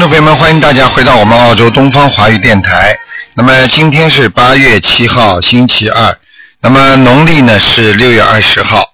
[0.00, 2.96] 众朋友们，欢迎大家回到我们澳洲东方华语电台。
[3.34, 6.16] 那么今天是八月七号，星期二。
[6.60, 8.84] 那么农历呢是六月二十号。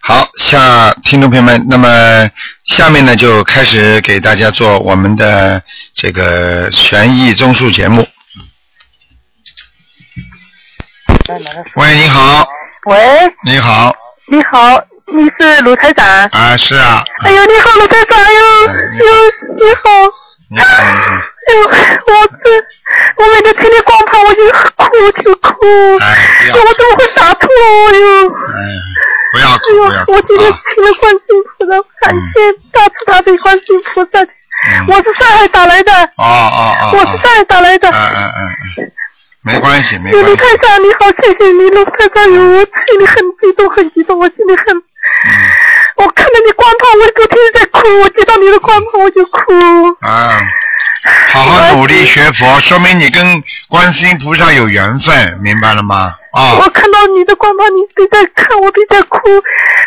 [0.00, 2.28] 好，下听众朋友们，那么
[2.64, 5.62] 下面呢就开始给大家做我们的
[5.94, 8.06] 这个悬疑综述节目。
[11.74, 12.46] 喂，你好，
[12.86, 12.98] 喂，
[13.44, 13.94] 你好，
[14.30, 14.80] 你好，
[15.12, 16.06] 你是卢台长？
[16.32, 19.90] 啊，是啊，哎呦，你好，卢台长，哎呦，哎哎呦，你好，
[20.48, 21.10] 你好，你好，
[21.46, 21.60] 哎呦，
[22.06, 22.50] 我这，
[23.16, 24.40] 我每天听你光盘，我就
[24.76, 27.48] 哭就哭，我怎么会打错？
[27.90, 28.58] 哎呦，哎，
[29.32, 34.86] 不要哭，要，哭我今天啊，请了观世音菩萨，感谢大慈大悲观世音菩萨，嗯。
[34.88, 37.88] 我是上海打来的，哦哦哦，我是上海打来的。
[37.88, 38.92] 嗯嗯嗯嗯，
[39.42, 44.82] 没关系，没卢关系，台长，你好，谢谢你，卢太长，哟，我心里很激动，很激动，我心里很，嗯
[45.96, 49.40] 我看到你光盘，我就天天在哭，我接到你的光盘我就哭。
[50.00, 50.38] 啊，
[51.32, 56.12] 好好努力学佛， 说明你跟观世音菩萨有缘分，明白了吗？
[56.32, 59.18] 啊我，看到你的光盘，你都在看，我都在哭，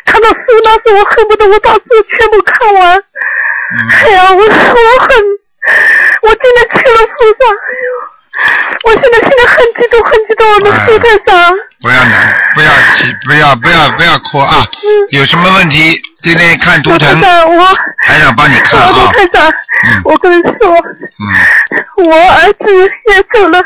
[0.05, 1.81] 看到书那时我恨不得我把书
[2.17, 2.97] 全部看完。
[2.97, 5.09] 嗯哎呀，我我很，
[6.23, 7.87] 我今天去了菩萨，哎呦，
[8.85, 11.53] 我现在现在很激动，很激动，我的哎卢台长。
[11.81, 14.65] 不要难，不要急，不要不要不要哭啊！
[14.83, 17.65] 嗯有什么问题，今天看图腾，长，我。
[17.99, 19.11] 还想帮你看啊。
[19.13, 23.63] 台长，嗯我跟你说，嗯，我儿子也走了，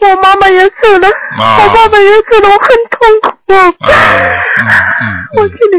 [0.00, 3.54] 我妈妈也走了，啊我爸爸也走了，我很痛苦。
[3.54, 3.90] 啊，嗯
[4.60, 4.68] 嗯
[5.02, 5.76] 嗯我心里，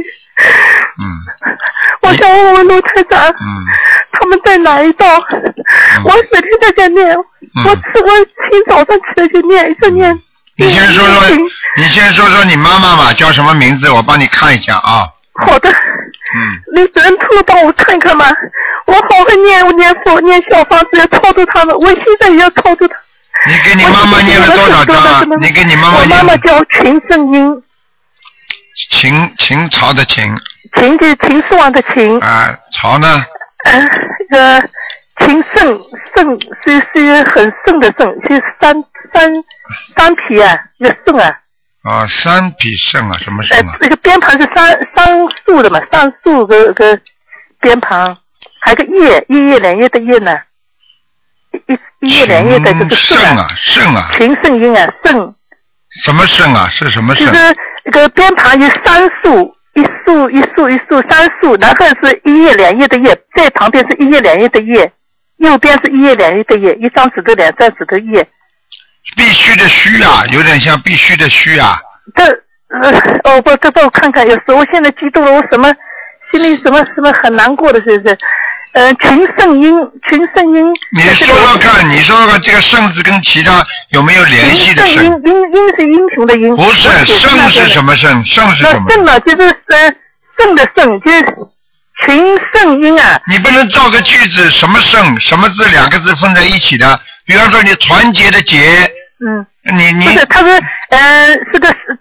[1.00, 1.04] 嗯
[2.02, 3.66] 我想问问卢台长，嗯
[4.14, 5.06] 他们在哪一道？
[6.04, 7.18] 我每天在家念，
[7.56, 10.18] 嗯我吃过清早上起来就念，一直念。
[10.58, 11.40] 你先说说嗯，
[11.78, 13.90] 你先说说你妈妈吧，叫什么名字？
[13.90, 15.08] 我帮你看一下啊。
[15.34, 16.40] 好的，嗯，
[16.76, 18.26] 你人头了帮我看看吗。
[18.86, 22.96] 我好会念，我念佛念小房子要超度他们，我现在也要超度他。
[23.48, 25.24] 你给你妈妈念了多少章啊？
[25.40, 27.64] 你给你妈妈念我妈妈叫秦圣英，
[28.92, 30.36] 秦秦朝的秦
[30.76, 33.26] 秦就是秦始皇的秦，啊，朝呢？
[33.64, 33.80] 呃，
[34.30, 34.70] 那个
[35.26, 35.80] 秦圣
[36.16, 38.74] 圣是是很圣的圣，是三
[39.14, 39.32] 三
[39.96, 41.40] 三匹啊，一个圣啊，
[41.84, 47.00] 啊，三匹胜啊，什么胜呃啊？，这个边旁是三三竖的嘛，三竖个个
[47.60, 48.18] 边旁，
[48.60, 50.38] 还有个叶，一叶两叶的叶呢，
[51.52, 55.36] 一一叶两叶的就是胜圣啊，胜啊，秦圣音啊，圣
[56.04, 56.68] 什么胜啊？
[56.70, 57.28] 是什么胜？
[57.28, 64.92] 就是那个边旁有三竖，一竖一竖一竖三竖，然后是一叶两叶的叶，在旁边是一叶两叶的叶，
[65.42, 68.28] 右边是一叶两叶的叶，一张纸头两张纸的叶。
[69.18, 71.80] 必须的须啊，有点像必须的须啊。
[72.16, 72.24] 这
[72.82, 72.92] 呃
[73.26, 75.74] 哦不，这帮我看看，有时候我现在激动了，我什么
[76.32, 78.18] 心里什么什么很难过的，是不是？
[78.74, 79.74] 呃，群圣英，
[80.08, 80.66] 群圣英。
[80.96, 85.22] 你说说看，你说说看，这个圣字跟其他有没有联系的群圣英胜？
[85.26, 86.56] 英英是英雄的英。
[86.56, 87.94] 不是，圣是什么？
[87.98, 88.24] 圣？
[88.24, 88.50] 圣？
[88.56, 88.86] 是什么？
[88.88, 89.94] 那圣呢，就是呃
[90.38, 91.26] 圣的圣，就是
[92.06, 93.20] 群圣音啊。
[93.28, 97.00] 你不能造个句子，什么胜，什么字两个字放在一起的。
[97.26, 98.58] 比方说你团结的结，
[99.26, 99.46] 嗯，
[99.76, 102.00] 你你不是，它是呃是个是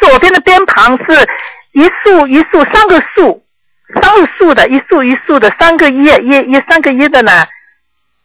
[0.00, 1.26] 左边的边旁是
[1.72, 3.42] 一竖一竖三个竖，
[4.00, 7.46] 三个竖的，一竖一竖的三个一一一三个一的呢。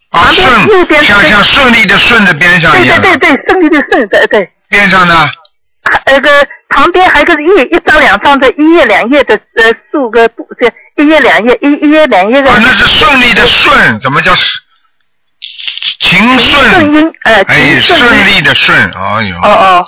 [0.09, 3.01] 啊顺，边像像顺利的顺的边上一样。
[3.01, 4.51] 对对对对，顺利的顺，对对。
[4.67, 5.29] 边上呢？
[6.05, 6.29] 那个
[6.69, 10.71] 旁边还有个叶，一张两张的，一页两页的呃数个不这
[11.01, 12.51] 一页两页一一页两页的。
[12.51, 14.33] 啊，那是顺利的顺，怎么叫
[15.99, 16.93] 情顺顺？
[16.93, 18.27] 音，呃，哎，秦顺。
[18.27, 19.35] 利的顺，哎呦。
[19.37, 19.87] 哦哦，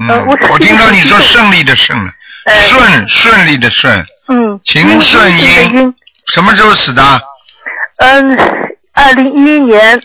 [0.00, 2.12] 嗯呃我，我听到你说是胜利的胜了，
[2.44, 5.94] 呃顺顺利的顺，嗯，秦顺英的英英，
[6.26, 7.02] 什么时候死的？
[7.98, 8.36] 嗯，
[8.92, 10.02] 二零一一年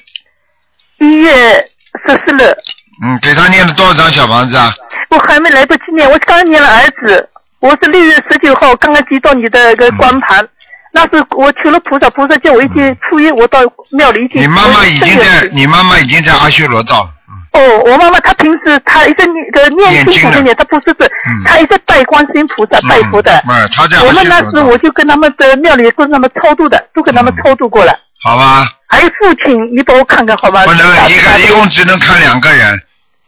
[0.99, 1.69] 一月
[2.05, 2.55] 十四日，
[3.03, 4.73] 嗯，给他念了多少张小房子啊？
[5.13, 7.29] 我还没来得及念，我刚念了儿子，
[7.59, 10.45] 我是六月十九号刚刚接到你的个光盘。
[10.91, 13.59] 那是我求了菩萨，菩萨叫我一天初一我到
[13.91, 14.39] 庙里去。
[14.39, 17.09] 你妈妈已经在，你妈妈已经在阿修罗道了。
[17.29, 23.31] 嗯哦，我妈妈她平时她一直念个念念经的经不是念，她不是是嗯，她一直拜观世音菩萨拜佛的。
[23.47, 27.93] 嗯，她我们那时我就跟他们的庙里跟他们超度的，都跟他们嗯超度过了。
[28.23, 28.67] 好吧？
[28.87, 30.63] 还有父亲，你帮我看看好吗？
[30.65, 32.79] 不能一个，一哦共只能看两个人。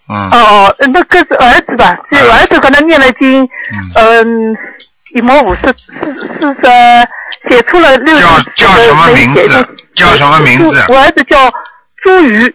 [0.08, 0.30] 嗯。
[0.32, 1.98] 哦，那个是儿子吧？
[2.10, 2.32] 是嗯。
[2.32, 4.58] 儿子跟他念了经，嗯，嗯，
[5.14, 11.52] 一毛五十四四十，写出了六叫叫什么名字叫什么名字我儿子叫
[12.04, 12.54] 朱瑜，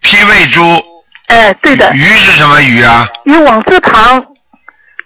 [0.00, 0.62] 批位朱，
[1.26, 3.06] 哎，对的，鱼是什么鱼啊？
[3.24, 4.24] 有王字旁，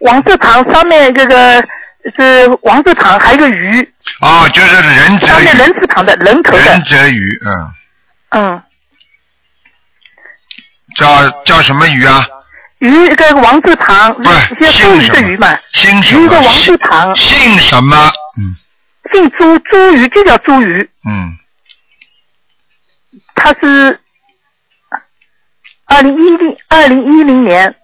[0.01, 1.62] 王字旁上面这个
[2.17, 3.83] 是王字旁，还有个鱼，
[4.21, 8.62] 哦，就是人上面人字旁的人头的人，泽鱼，嗯，嗯，
[10.96, 12.26] 叫叫什么鱼啊？
[12.79, 16.23] 鱼一个王字旁，不是姓什么的鱼嘛，姓什么？
[16.23, 18.12] 鱼一个王字旁，姓什么？
[18.38, 18.56] 嗯
[19.12, 21.32] 姓朱，朱鱼就叫朱鱼，嗯，
[23.35, 23.99] 他是
[25.87, 27.75] 二零一零二零一零年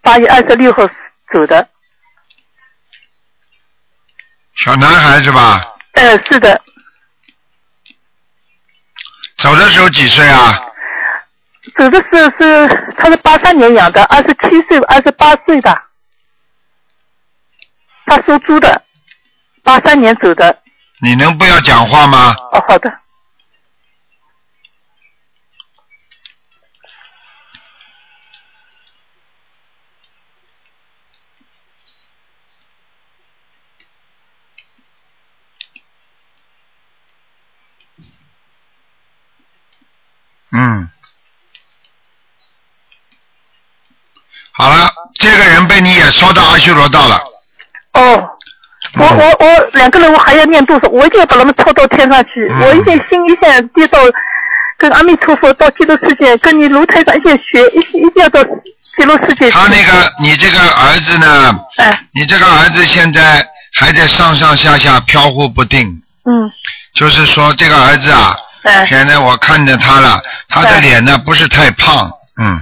[0.00, 0.86] 八月二十六号
[1.32, 1.68] 走的，
[4.56, 5.60] 小男孩是吧？
[5.94, 6.62] 呃，是的，
[9.38, 10.56] 走的时候几岁啊？
[11.80, 15.82] 走的是是他是八三年养的，二十七岁二十八岁的，
[18.04, 18.84] 他属猪的，
[19.62, 20.58] 八三年走的，
[21.00, 22.34] 你能不要讲话吗？
[22.52, 22.92] 哦，好的，
[40.52, 40.90] 嗯，
[44.60, 47.20] 好了，这个人被你也说到阿修罗道了。
[47.94, 48.22] 哦。
[48.98, 50.88] 我嗯我我两个人我还要念多少？
[50.88, 52.48] 我一定要把他们抄到天上去。
[52.50, 53.98] 嗯我一定心一下跌到
[54.78, 59.50] 跟阿弥陀佛到极乐世界，跟你卢台长一起学，一一定要到极乐世界。
[59.50, 61.60] 他那个，你这个儿子呢？
[61.76, 65.86] 哎，你这个儿子现在还在上上下下飘忽不定，
[66.24, 66.50] 嗯，
[66.94, 68.34] 就是说这个儿子啊，
[68.64, 72.10] 哎，现在我看着他了，他的哎脸呢不是太胖，
[72.40, 72.60] 嗯，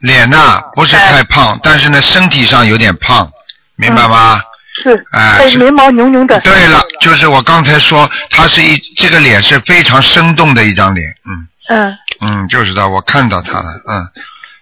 [0.00, 3.30] 脸呐不是太胖，但是呢身体上有点胖，
[3.76, 4.40] 明白吗？
[4.82, 6.38] 是，哎眉毛浓浓的。
[6.40, 11.48] 对了，就是我刚才说，他是一这个脸是非常生动的一张脸，嗯。
[11.70, 14.08] 嗯，嗯，就是的，我看到他了，嗯，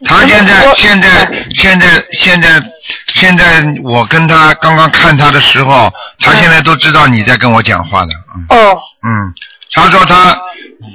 [0.05, 2.63] 他现在现在现在现在
[3.15, 8.47] 现在我跟他刚刚看他的时候，他现在都知道你在跟我讲话的，嗯。
[8.49, 9.35] 哦，嗯，
[9.73, 10.37] 他说他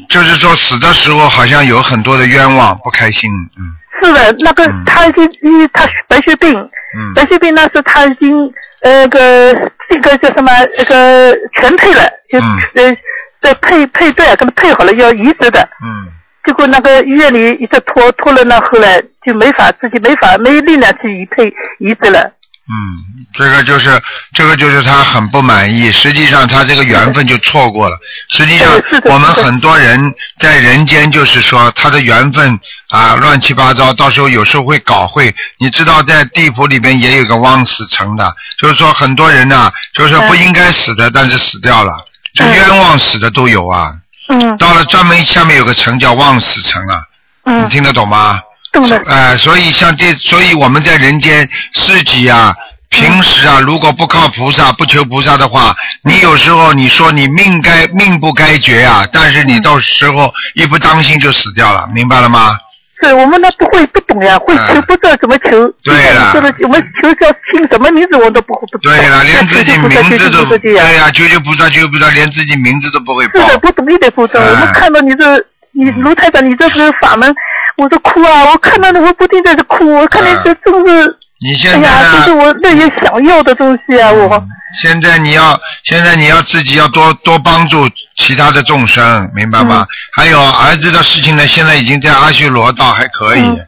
[0.09, 3.63] 就是说死的时候好像有很多的冤枉，不开心，嗯
[3.99, 4.83] 是的，那个嗯。
[4.85, 7.13] 他已经因为他白血病，嗯。
[7.15, 9.53] 白血病那时他已经呃个
[9.89, 12.45] 这个叫什么那个全配了，就嗯。
[12.75, 12.97] 呃
[13.41, 16.07] 在配配对啊，跟他配好了要移植的，嗯。
[16.45, 21.47] 结果那个医院里一直拖拖了，那后来就没法自己没法没力量去移配
[21.79, 22.31] 移植了。
[22.73, 24.01] 嗯，这个就是
[24.33, 27.97] 这个就是他很不满意，实际上他这个缘分就错过了。
[28.29, 28.69] 实际上
[29.03, 32.57] 我们很多人在人间就是说他的缘分
[32.89, 35.35] 啊乱七八糟，到时候有时候会搞会。
[35.57, 41.93] 你知道在地府里边也有个枉死城的，就是说很多人呐、就是说不应该死的，但是死掉了，
[42.33, 43.91] 就嗯冤枉死的都有啊。
[44.29, 47.03] 嗯到了专门下面有个城叫枉死城啊，
[47.43, 48.39] 你嗯，听得懂吗？
[48.71, 49.01] 懂了。
[49.07, 52.55] 哎、所以像这，所以我们在人间自己啊，
[52.89, 62.57] 平时啊，如果不靠菩萨，不求菩萨的话，你有时候你说你命该命不该绝啊，但是你到时候一不当心就死掉了，明白了吗？
[63.03, 65.65] 是我们那不会不懂呀，会求不知道怎么求。
[65.65, 68.77] 嗯对了就是我们求是要听什么名字我都不不。
[68.77, 73.47] 对了，连自己名字都不对呀、求求菩萨，求求菩萨，连自己名字都不会报是。
[73.53, 74.39] 的，不懂一点不懂。
[74.39, 75.35] 哎我们看到你这，
[75.71, 77.33] 你嗯卢台长，你这是法门，
[77.81, 78.45] 我都哭啊！
[78.51, 79.91] 我看到你，我不停在这哭。
[79.91, 81.13] 我看你这真是，哎
[81.43, 82.25] 你现在呀，这？
[82.25, 84.11] 是我那些想要的东西啊！
[84.11, 84.47] 我嗯
[84.79, 89.85] 现在你要，现在你要自己要多多帮助其他的众生，明白吗？
[89.85, 93.67] 嗯还有儿子的事情呢，现在已经在阿修罗道还可以，嗯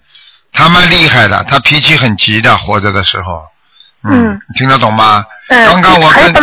[0.54, 3.44] 他蛮厉害的，他脾气很急的，活着的时候，
[4.04, 5.26] 嗯听得懂吗？
[5.50, 6.42] 嗯，刚刚我跟刚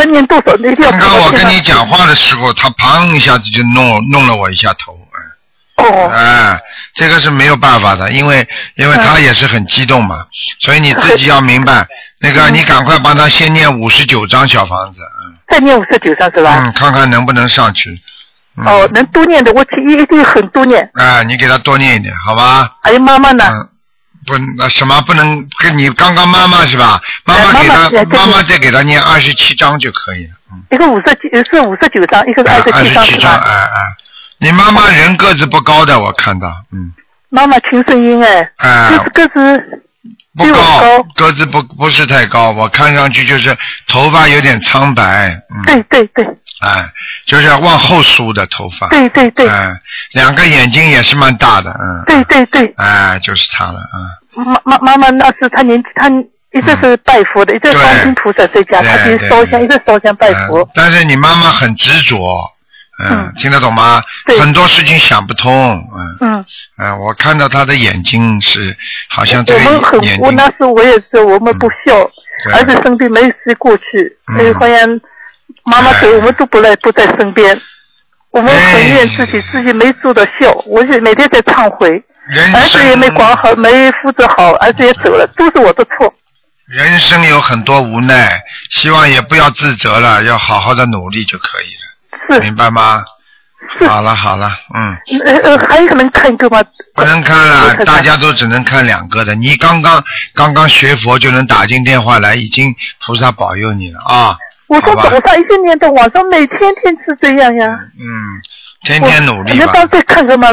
[0.98, 1.76] 刚我跟你讲。
[1.76, 5.18] 讲话的时候，他砰一下子就弄弄了我一下头，哎
[5.82, 6.60] 哦，哎，
[6.94, 8.46] 这个是没有办法的，因为
[8.76, 10.16] 因为他也是很激动嘛，
[10.60, 11.86] 所以你自己要明白，
[12.20, 15.36] 那个嗯你赶快帮他先念五十九张小房子，嗯。
[15.48, 16.62] 再念五十九张是吧？
[16.64, 18.00] 嗯，看看能不能上去。
[18.56, 20.88] 嗯、哦，能多念的，我一一定很多念。
[20.94, 22.76] 哎，你给他多念一点，好吧？
[22.82, 23.44] 还有妈妈呢？
[23.48, 23.68] 嗯，
[24.26, 27.00] 不，那什么不能跟你刚刚妈妈是吧？
[27.24, 30.30] 妈妈哎给他，妈妈再给他念二十七章就可以了。
[30.52, 33.44] 嗯，一个五十九是五十九章，一个是二十七章是十七章，吧？
[33.46, 33.96] 哎哎，
[34.40, 36.92] 你妈妈人个子不高的，我看到，嗯，
[37.28, 38.98] 妈妈听声音哎，哎。
[38.98, 39.62] 个子个子
[40.36, 43.56] 不高高，个子不不是太高，我看上去就是
[43.86, 46.24] 头发有点苍白，嗯，对对对。
[46.60, 46.84] 哎，
[47.26, 49.48] 就是往后梳的头发，对对对。
[49.48, 49.68] 哎，
[50.12, 54.44] 两个眼睛也是蛮大的，嗯，对对对，哎，就是他了，嗯。
[54.44, 56.08] 妈妈妈妈那是她年纪她
[56.52, 57.74] 一直是拜佛的，一直对。
[57.74, 59.64] 观音菩萨在家，她就对烧香，对。
[59.64, 60.62] 一直烧香拜佛。
[60.62, 60.68] 嗯。
[60.74, 62.16] 但是你妈妈很执着，
[63.08, 64.02] 嗯，听得懂吗？
[64.26, 64.38] 对。
[64.38, 66.16] 很多事情想不通，嗯。
[66.20, 66.44] 嗯，
[66.78, 68.76] 嗯，我看到他的眼睛是
[69.08, 72.10] 好像这个我们很眼，睛，我那时候我也是，我们不孝，
[72.44, 72.52] 对。
[72.52, 73.82] 儿子生病没时过去，
[74.32, 74.36] 嗯。
[74.36, 75.00] 所以好像
[75.64, 77.60] 妈妈对我们都不来不在身边，
[78.30, 81.90] 我们很怨自己，自己没做到孝，我是每天在忏悔，
[82.28, 86.12] 人儿子也没管好，没负责好，儿子也走了，都是我的错。
[86.66, 88.40] 人生有很多无奈，
[88.70, 91.89] 希望也不要自责了，要好好的努力就可以了，是
[92.40, 93.04] 明白吗？
[93.78, 94.96] 是， 好了好了，嗯。
[95.24, 96.62] 呃呃，还有能看一个吗？
[96.94, 99.34] 不能看了，大家都只能看两个的。
[99.34, 100.02] 你刚刚
[100.34, 102.74] 刚刚学佛就能打进电话来，已经
[103.04, 104.36] 菩萨保佑你了啊！
[104.66, 107.66] 我从好吧早上一直念到晚上，每天天是这样呀。
[107.98, 108.06] 嗯，
[108.82, 109.72] 天天努力吧。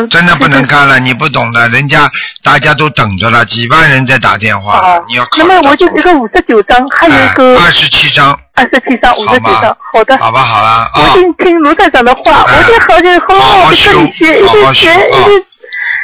[0.09, 2.09] 真的不能看了，你不懂的，人家
[2.43, 9.77] 大家都等着了，几万人在打电话你要考那么我就一个五十九张，还有一个二十七张，二十七张，五十九张。
[9.93, 10.17] 好的。
[10.17, 10.89] 好吧，好了啊。
[10.95, 12.57] 我，听听卢站长的话，哎。
[12.57, 15.45] 我就好就好好好好的跟你学，一学，一直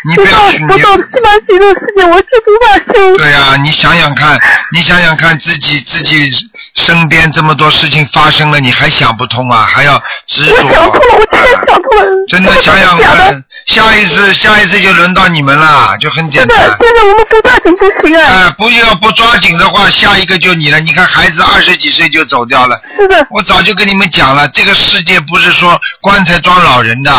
[0.05, 3.17] 你不直到要去你不到西南极的世界，我就无法修。
[3.17, 4.39] 对呀、你想想看，
[4.71, 6.31] 你想想看自己自己
[6.75, 9.67] 身边这么多事情发生了，你还想不通啊？
[9.69, 10.73] 还要执我着？
[10.73, 12.25] 想通了，我全想通了。
[12.27, 16.57] 真的想想看，下一次下一次就轮到你们了，就很简单。
[16.79, 18.27] 真的，我们不抓紧不行啊。
[18.27, 20.79] 哎，不要不抓紧的话，下一个就你了。
[20.79, 27.17] 你看孩子二十几岁就走掉了，是的，我早就跟你们讲了，这个世界不是说棺材装老人的，嗯，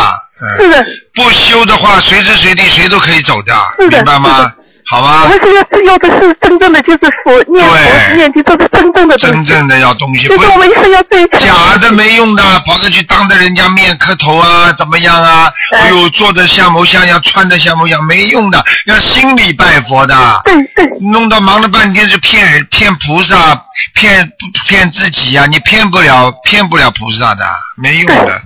[0.57, 0.85] 是的。
[1.13, 4.51] 不修的话，随时随地谁都可以走的明白吗？
[4.87, 9.33] 好吧我，们现在要的是真正的，就是佛念佛对念经，这是真正的东西。
[9.33, 11.01] 真正的要东西，就是我们一生要。
[11.39, 15.51] 假的没用的，跑着去当着人家面磕头啊，怎么样啊？
[15.71, 20.15] 哎哎呦，做的像模像样，穿的像模像样，没用的，要心里拜佛的。
[20.43, 23.59] 对对，弄到忙了半天是骗人、骗菩萨、
[23.95, 24.31] 骗
[24.67, 27.43] 骗自己呀、你骗不了、骗不了菩萨的，
[27.75, 28.41] 没用的，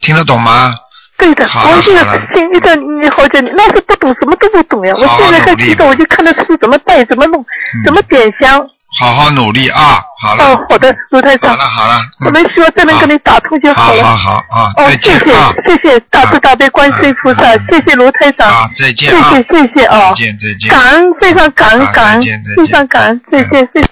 [0.00, 0.72] 听得懂吗？
[1.20, 4.92] 对的，好了我现在好了心一直你好像你那时不懂，什么都不懂呀。
[4.96, 8.60] 我好好现在很努力激动，我就看到书怎么带，怎么弄，嗯怎么点香。
[8.98, 10.02] 好好努力啊！
[10.20, 14.02] 好了，哦，好的，卢台好长了，，好了，我们希望再能跟你打通就好了。
[14.02, 15.52] 好好好啊，哦再，见谢谢啊！
[15.64, 19.30] 谢谢大慈大悲观世音菩萨，嗯谢谢卢台长，啊，再谢见啊！
[19.30, 20.70] 谢谢谢啊再，见再见。
[20.70, 22.20] 感恩非常感恩啊感恩
[22.56, 23.88] 非常感恩，谢谢谢谢。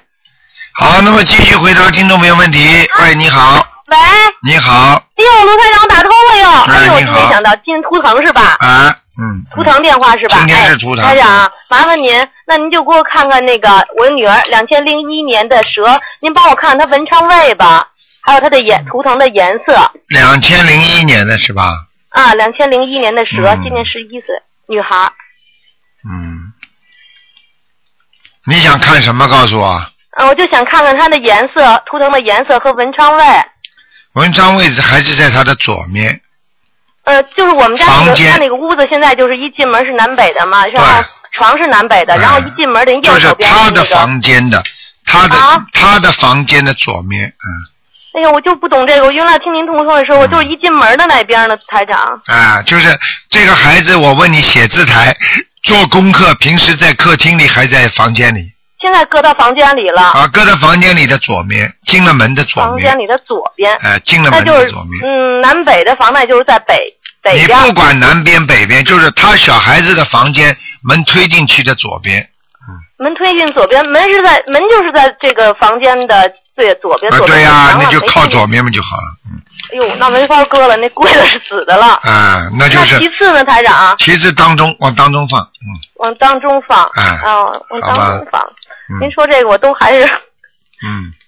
[0.74, 2.58] 好，那么继续回答听众朋友问题。
[3.00, 3.96] 喂，你好，喂，
[4.42, 6.50] 你好，哎呦，卢台长打通了哟！
[6.70, 8.56] 哎哎呦，你好没想到今天图腾是吧？
[8.60, 10.36] 啊，嗯，图腾电话是吧？
[10.38, 12.12] 今天是图腾哎、台长，麻烦您，
[12.46, 17.88] 那您就给我看看那个我女儿两千零一年的蛇，您帮我看看她文昌位吧，
[18.20, 21.72] 还有她的颜图腾的颜色两千零一年的是吧？
[22.10, 24.34] 啊，两千零一年的蛇，嗯今年十一岁，
[24.66, 25.10] 女孩。
[26.04, 26.52] 嗯，
[28.46, 29.26] 你想看什么？
[29.28, 29.80] 告诉我。
[30.18, 33.24] 嗯、我就想看看它的颜色，图腾的颜色和文昌位。
[34.18, 36.20] 文昌位置还是在他的左面，
[37.04, 38.32] 呃，就是我们家那个房间。
[38.32, 44.06] 她那个屋子，现在就是一进门是南北的嘛，然后床是南北的，嗯然后一进门的右就是手边他的是他的。
[44.06, 44.62] 房间的，
[45.06, 45.64] 他的、啊？
[45.72, 47.46] 他的房间的左面，嗯，
[48.14, 49.06] 哎呀，我就不懂这个。
[49.06, 52.20] 我原来听您通说的时候，我就是一进门的那边呢，台长。
[52.26, 52.98] 啊，就是
[53.30, 55.16] 这个孩子，我问你写字台
[55.62, 60.28] 做功课，平时在客厅里还在房间里现在搁到房间里了，啊？
[60.32, 65.02] 搁在房间里的左面，进了门的左面，房间里的左边，哎、进了门那就是的左面。
[65.02, 66.78] 嗯，南北的房那就是在北
[67.20, 67.58] 北你边。
[67.62, 72.70] 不管南边北边，就是他小孩子的房间门推进去的左边，嗯
[73.04, 77.10] 门推进左边，门是在门就是在这个房间的最左边。
[77.26, 81.98] 对呀、墙那就靠左面嘛就好了，嗯，哎呦，那没法搁了，那柜子是死的了。
[82.02, 85.66] 啊，那就那是其次呢，台长，其次当中往当中放，嗯
[85.96, 87.34] 往当中放，哎啊，
[87.70, 88.42] 往当中放。
[88.90, 90.04] 嗯您说这个我都还是
[90.86, 91.12] 嗯。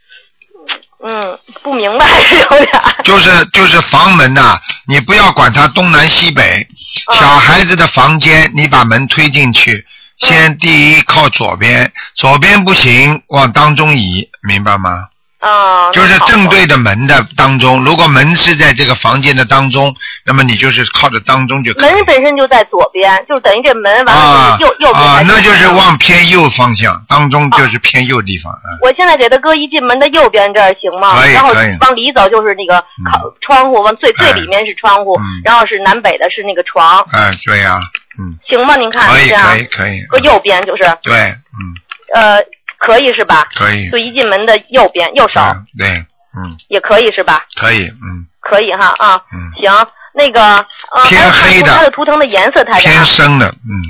[1.02, 3.02] 嗯不明白，还 是有点儿。
[3.02, 6.66] 就是就是房门呐、你不要管它东南西北，
[7.10, 9.86] 嗯小孩子的房间你把门推进去，
[10.18, 15.08] 先第一靠左边，左边不行往当中移，明白吗？
[15.40, 19.94] 啊，就是正对着门的当中，如果门是在这个房间的当中，
[20.24, 21.92] 那么你就是靠着当中就可以。
[21.92, 28.52] 门本身就在左边，就等于这门完了啊就是右右边啊，那就是往偏右方向，当中就是偏右地方。
[28.52, 31.20] 嗯我现在给他搁一进门的右边这儿行吗？
[31.20, 32.80] 可以然后往里走就是那个
[33.10, 35.24] 靠窗户，往最最哎里面是窗户，嗯。
[35.44, 37.80] 然后是南北的是那个床，哎，对呀、
[38.18, 38.76] 嗯，行吗？
[38.76, 40.02] 您看可以可以可以。
[40.10, 40.82] 搁右边就是。
[41.02, 41.74] 对，嗯，
[42.14, 42.38] 呃
[42.80, 43.46] 可以是吧？
[43.54, 43.88] 可以。
[43.90, 45.38] 就一进门的右边右手。
[45.40, 45.88] 嗯对，
[46.36, 47.44] 嗯，也可以是吧？
[47.54, 48.26] 可以，嗯。
[48.40, 49.52] 可以哈啊，嗯。
[49.60, 49.70] 行，
[50.14, 50.42] 那个
[50.96, 51.90] 呃，偏黑的它的。
[51.90, 53.84] 图腾的颜色，台偏深的，嗯，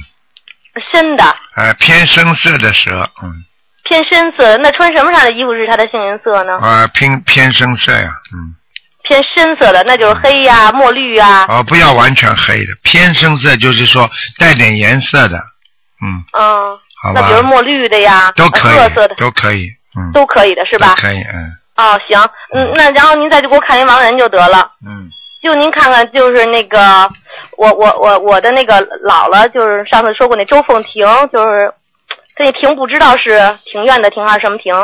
[0.92, 1.24] 深的。
[1.56, 3.44] 呃，偏深色的蛇，嗯，
[3.84, 6.58] 偏深色，那穿什么色的衣服是它的幸运色呢？
[6.60, 8.54] 呃，偏偏深色呀，嗯，
[9.04, 11.46] 偏深色的，那就是黑呀、墨绿呀。
[11.48, 15.38] 哦，不要完全黑的，偏深色就是说带点颜色的，
[16.02, 20.94] 嗯，嗯，好吧那比如墨绿的呀，都可以呃褐色的，都可以，嗯，都可以的是吧？
[20.96, 22.20] 可以，嗯哦，行，
[22.54, 24.70] 嗯，那然后您再就给我看一盲人就得了。
[24.86, 25.08] 嗯，
[25.42, 27.08] 就您看看，就是那个
[27.56, 31.72] 我我我我的那个姥姥，就是上次说过那周凤婷，就是
[32.36, 34.74] 这那亭不知道是庭院的庭还是什么庭。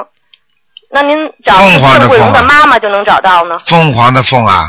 [0.91, 3.59] 那您找凤凰的郑桂荣的妈妈就能找到呢？
[3.67, 4.65] 凤凰的凤啊，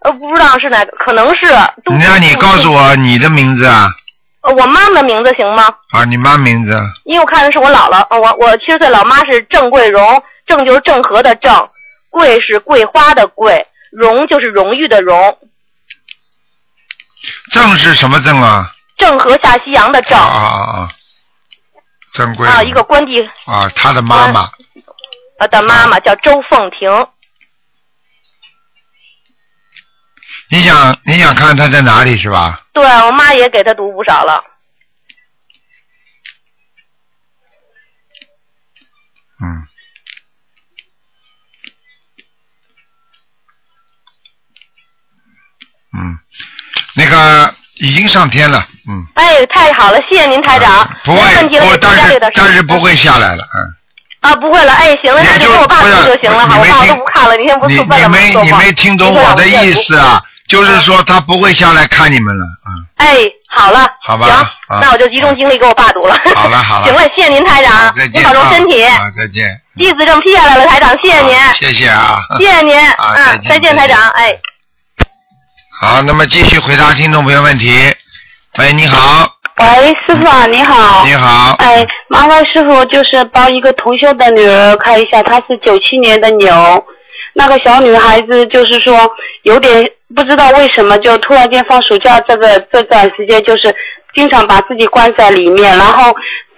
[0.00, 1.46] 呃，不知道是哪个，可能是。
[1.84, 3.88] 都那你告诉我你的名字啊，
[4.42, 5.74] 呃我妈妈的名字行吗？
[5.90, 11.68] 啊，你妈名字，因为我看的是我姥姥，呃我我七十岁老妈是郑桂荣，郑就是郑和的郑，
[12.10, 15.38] 桂是桂花的桂，荣就是荣誉的荣，
[17.52, 18.72] 郑是什么郑啊？
[18.98, 20.88] 郑和下西洋的郑啊啊啊
[22.46, 24.50] 啊，啊，一个官帝啊，他的妈妈，
[25.38, 26.90] 呃的妈妈叫周凤婷，
[30.52, 32.60] 你想你想看他在哪里是吧？
[32.74, 34.44] 对我妈也给他读不少了。
[39.40, 39.66] 嗯。
[45.94, 46.18] 嗯，
[46.96, 50.86] 那个已经上天了，嗯，哎，太好了，谢谢您台长。
[51.02, 51.20] 不会，
[51.66, 53.74] 我但是但是不会下来了，嗯。
[54.20, 60.22] 啊，不会了，哎，行了，那也就就给我爸不是读就行了好，我爸都不看了，你先不你说，问了你没你没听懂我的意思啊？
[60.52, 62.86] 就是说他不会下来看你们了，嗯。
[62.96, 63.16] 哎，
[63.48, 64.34] 好了，好吧行，
[64.68, 66.14] 啊那我就集中精力给我爸读了。
[66.34, 68.84] 好了好了 行了，谢谢您台好长再，见您保重身体。
[68.84, 69.58] 啊，啊再见。
[69.78, 72.18] 弟子证批下来了，台长，谢谢您，谢谢啊。
[72.38, 74.38] 谢谢您，啊再嗯，见再见，再见台长，哎。
[75.80, 77.72] 好，那么继续回答听众朋友问题。
[78.58, 81.06] 喂，你好，喂，师傅啊，你好。
[81.06, 86.84] 你好，哎，麻烦师傅就是帮一个同修的女儿看一下，她是九七年的牛，
[87.32, 89.10] 那个小女孩子就是说
[89.44, 89.82] 有点
[90.14, 93.74] 不知道为什么就突然间放暑假这个这段时间就是
[94.14, 96.14] 经常把自己关在里面，然后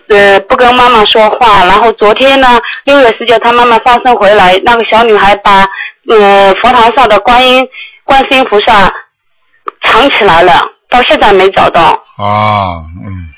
[0.09, 5.67] 呃不跟妈妈说话，然后昨天呢六月十九她妈妈放生回来，那个小女孩把
[6.09, 7.67] 呃佛堂上的观音
[8.05, 8.93] 观世音菩萨
[9.83, 13.29] 藏起来了，到现在没找到，哦，嗯，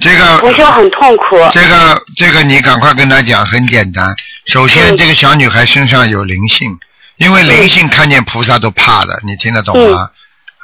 [0.00, 1.36] 这个同修很痛苦。
[1.52, 4.14] 这个这个你赶快跟他讲，很简单。
[4.46, 6.78] 首先，嗯这个小女孩身上有灵性，
[7.16, 10.10] 因为灵性看见菩萨都怕的，你听得懂吗？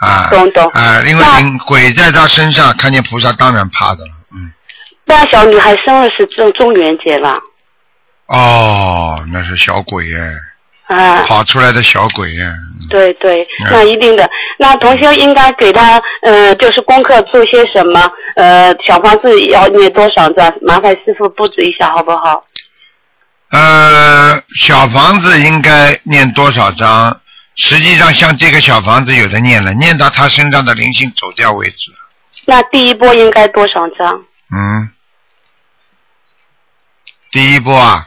[0.00, 4.52] 啊，嗯懂懂啊，因为灵鬼在他身上，看见菩萨当然怕的了，嗯。
[5.04, 7.38] 那小女孩生日是中中元节了，
[8.26, 10.18] 哦，那是小鬼耶，
[10.86, 12.44] 啊，跑出来的小鬼耶。
[12.44, 14.28] 嗯对对，嗯那一定的。
[14.58, 18.10] 那同学应该给他呃，就是功课做些什么？
[18.34, 20.52] 呃，小房子要念多少张？
[20.62, 22.44] 麻烦师傅布置一下好不好？
[23.50, 27.20] 呃，小房子应该念多少章？
[27.56, 31.92] 实际上，像这个小房子有的念了，念到他身上的灵性走掉为止。
[32.46, 34.22] 那第一波应该多少张？
[34.52, 34.88] 嗯，
[37.30, 38.06] 第一波啊，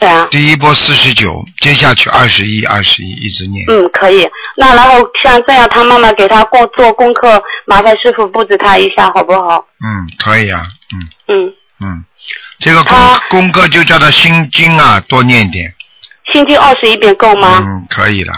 [0.00, 3.64] 对啊，第一波四十九，接下去二十一，二十一，一直念。
[3.68, 4.28] 嗯，可以。
[4.56, 9.64] 那然后像这样，他妈妈给他过做功课，麻烦师傅布置他一下好不好？
[9.84, 12.04] 嗯，可以啊，嗯嗯，嗯，
[12.58, 15.72] 这个功他功课就叫他心经啊，多念一点。
[16.32, 17.62] 心经二十一遍够吗？
[17.64, 18.34] 嗯，可以了，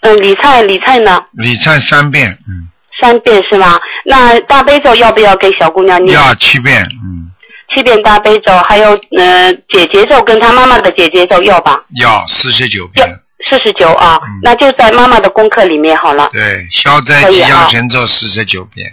[0.00, 1.24] 嗯，李菜李菜呢？
[1.32, 2.68] 礼忏三遍，嗯，
[3.00, 3.80] 三遍是吗？
[4.04, 6.14] 那大悲咒要不要给小姑娘念？
[6.14, 7.30] 要七遍，嗯，
[7.74, 11.80] 七遍大悲咒，还有呃姐姐咒跟她妈妈的姐姐咒要吧？
[12.00, 13.06] 要四十九遍。
[13.50, 16.28] 四十九啊，嗯那就在妈妈的功课里面好了。
[16.32, 18.92] 对，消灾可以啊吉祥神咒四十九遍。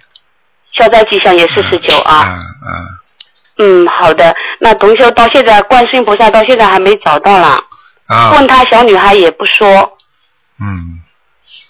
[0.75, 2.15] 消灾吉祥也四十九啊。
[2.15, 2.69] 啊啊
[3.59, 4.35] 嗯，好的。
[4.59, 7.61] 那同修到现在观世音菩萨到现在还没找到啦，
[8.07, 8.31] 啊！
[8.31, 9.97] 问他小女孩也不说。
[10.61, 10.99] 嗯，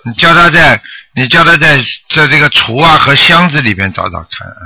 [0.04, 0.80] 你叫他在，
[1.16, 1.78] 你叫他在
[2.10, 4.64] 在这个橱啊和箱子里边找找看，啊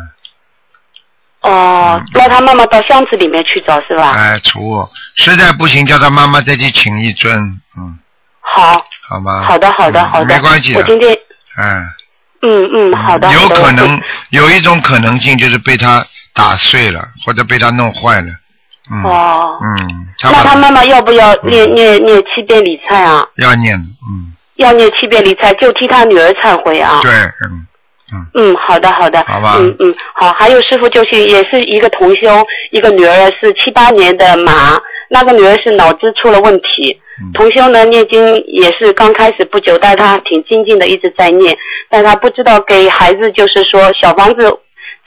[1.43, 4.11] 哦，那他妈妈到箱子里面去找是吧？
[4.11, 7.37] 哎，橱，实在不行叫他妈妈再去请一尊，
[7.77, 7.99] 嗯，
[8.41, 9.43] 好，好吗？
[9.43, 10.35] 好的，好的，嗯好的。
[10.35, 11.13] 没关系的我，今天，
[11.57, 11.83] 哎，
[12.41, 13.31] 嗯嗯，好的。
[13.31, 18.27] 有好的可能有一种可能性就是被他打碎了，或者被他弄坏了，
[18.91, 19.57] 嗯哦。
[19.61, 23.25] 嗯，他那他妈妈要不要念念念七遍礼忏啊？
[23.37, 26.99] 要念，嗯，要念七遍礼忏，就替他女儿忏悔啊。
[27.03, 27.65] 对，嗯
[28.13, 29.23] 嗯，嗯好的好的。
[29.23, 30.33] 好吧嗯嗯，好。
[30.33, 36.99] 还有师傅就是也是一个同修，一个女儿是七八年的马，那个女儿是脑子出了问题。
[37.21, 41.55] 嗯同修呢念经也是刚开始不久，但她挺精进的，一直在念，
[41.87, 44.51] 但她不知道给孩子就是说小房子，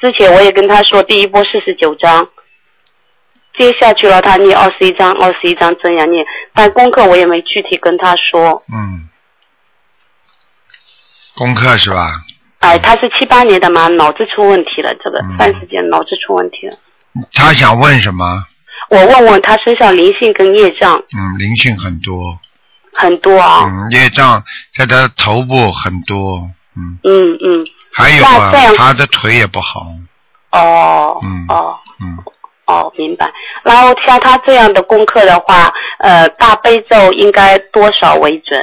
[0.00, 2.28] 之前我也跟他说第一波四十九章。
[3.58, 8.62] 接下去了，他念二十一章，二十一章这样念，但功课我也没具体跟他说。
[8.70, 9.08] 嗯，
[11.34, 12.22] 功课是吧？
[12.58, 16.76] 哎，他是七八年的嘛，脑子出问题了，这个嗯三十斤脑子出问题了。
[17.32, 18.44] 他想问什么？
[18.90, 22.38] 我问问他身上灵性跟业障嗯，灵性很多，
[22.92, 24.44] 很多啊，嗯，业障
[24.76, 29.86] 在他头部很多，嗯，嗯嗯，还有啊他的腿也不好，
[30.52, 31.74] 哦，嗯哦。
[31.98, 32.18] 嗯，
[32.66, 33.26] 哦，明白。
[33.62, 38.60] 然后像他这样的功课的话，呃，大悲咒应该多少为准？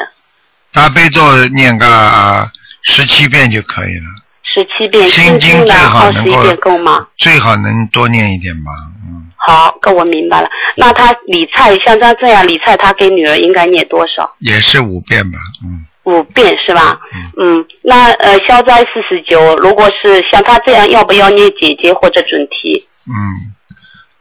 [0.71, 2.47] 大悲咒念个啊
[2.83, 4.05] 十七遍就可以了，
[4.43, 7.07] 十七遍，心经最好二十一能够遍够吗？
[7.17, 8.71] 最好能多念一点吧，
[9.07, 10.49] 嗯，好，跟我明白了。
[10.75, 14.31] 那他理财像他这样理财，他给女儿应该念多少？
[14.37, 16.99] 也是五遍吧，嗯，五遍是吧？
[17.37, 17.59] 嗯。
[17.59, 22.87] 嗯，那呃消灾四十九，如果是像他这样，要不要念姐姐或者准提？
[23.07, 23.51] 嗯，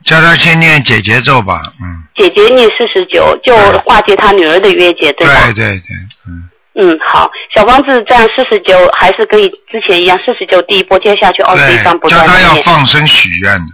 [0.05, 5.47] 叫他先念姐姐咒吧，嗯，姐姐念四十九，就化解他女儿的冤结，对吧？
[5.47, 9.41] 对对对，嗯，嗯，好，小房子这样四十九，还是跟
[9.71, 13.53] 之前一样，四十九第一波接下去二十一张不对，叫他要放生许愿。
[13.53, 13.67] 的，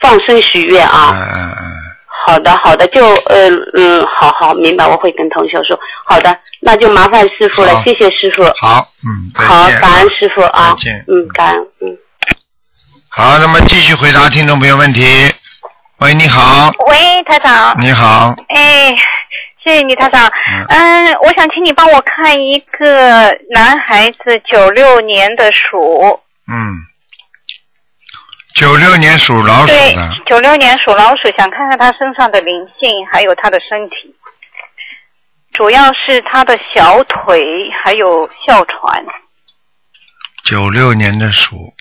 [0.00, 1.12] 放生许愿啊。
[1.12, 1.72] 嗯嗯嗯，
[2.26, 5.78] 好的，好的，就呃嗯，好好明白，我会跟同学说。
[6.06, 8.44] 好的，那就麻烦师傅了，谢谢师傅。
[8.56, 11.96] 好，嗯，好，感恩师傅啊再见，嗯，感恩，嗯。
[13.08, 15.04] 好，那么继续回答听众朋友问题。
[15.98, 17.76] 喂，你好，喂，台长。
[17.80, 18.96] 你好，哎，
[19.64, 20.26] 谢谢你，台长。
[20.26, 26.74] 嗯嗯，我想请你帮我看一个男孩子，九六年的鼠，嗯，
[28.54, 34.14] 九六年属老鼠对的，，九六年属老鼠，想看看他身上的灵性，还有他的身体，
[35.52, 37.42] 主要是他的小腿
[37.84, 39.04] 还有哮喘。
[40.44, 41.72] 九六年的鼠。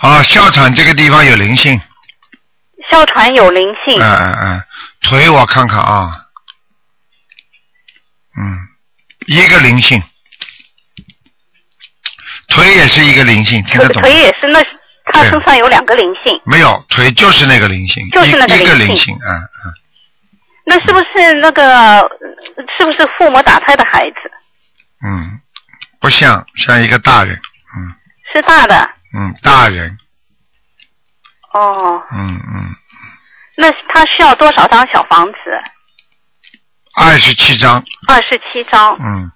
[0.00, 1.80] 啊，哮喘这个地方有灵性，
[2.90, 4.64] 哮喘有灵性，嗯嗯嗯，
[5.00, 6.10] 腿我看看啊，
[8.36, 8.58] 嗯，
[9.26, 10.02] 一个灵性，
[12.48, 14.08] 腿也是一个灵性，听得懂吗？
[14.08, 14.60] 腿也是，那
[15.12, 19.74] 他身上有两个灵性，没有，腿就是那个灵性，就是那个一一个灵性灵性，嗯嗯，
[20.66, 22.00] 那是不是那个
[22.78, 24.30] 是不是父母打胎的孩子？
[25.04, 25.40] 嗯，
[26.00, 27.94] 不像像一个大人，嗯
[28.32, 28.90] 是大的。
[29.14, 29.98] 嗯，大人，
[31.52, 32.74] 哦，嗯嗯，
[33.56, 35.38] 那他需要多少张小房子？
[36.94, 38.96] 二十七章，二十七张。
[39.00, 39.30] 嗯，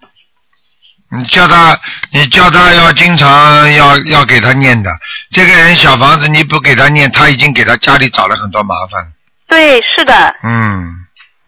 [1.10, 1.78] 你叫他，
[2.12, 4.90] 你叫他要经常要要给他念的。
[5.30, 9.12] 这个人小房子你不给他念，他已经给他家里找了很多麻烦。
[9.48, 10.94] 对，是的，嗯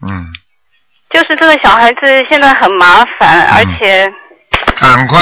[0.01, 0.27] 嗯，
[1.11, 4.11] 就是这个小孩子现在很麻烦，嗯而且
[4.75, 5.19] 赶快，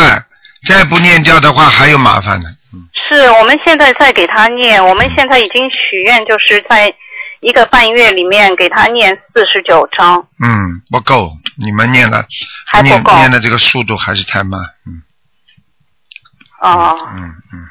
[0.67, 2.49] 再不念掉的话还有麻烦呢。
[2.73, 6.93] 嗯是我们现在在给他念，我们现在已经许愿，就是在
[7.41, 10.27] 一个半月里面给他念四十九章。
[10.39, 12.25] 嗯，不够，你们念的
[12.65, 14.59] 还不够念念的这个速度还是太慢。
[14.85, 15.03] 嗯
[16.59, 17.21] 哦，嗯
[17.53, 17.67] 嗯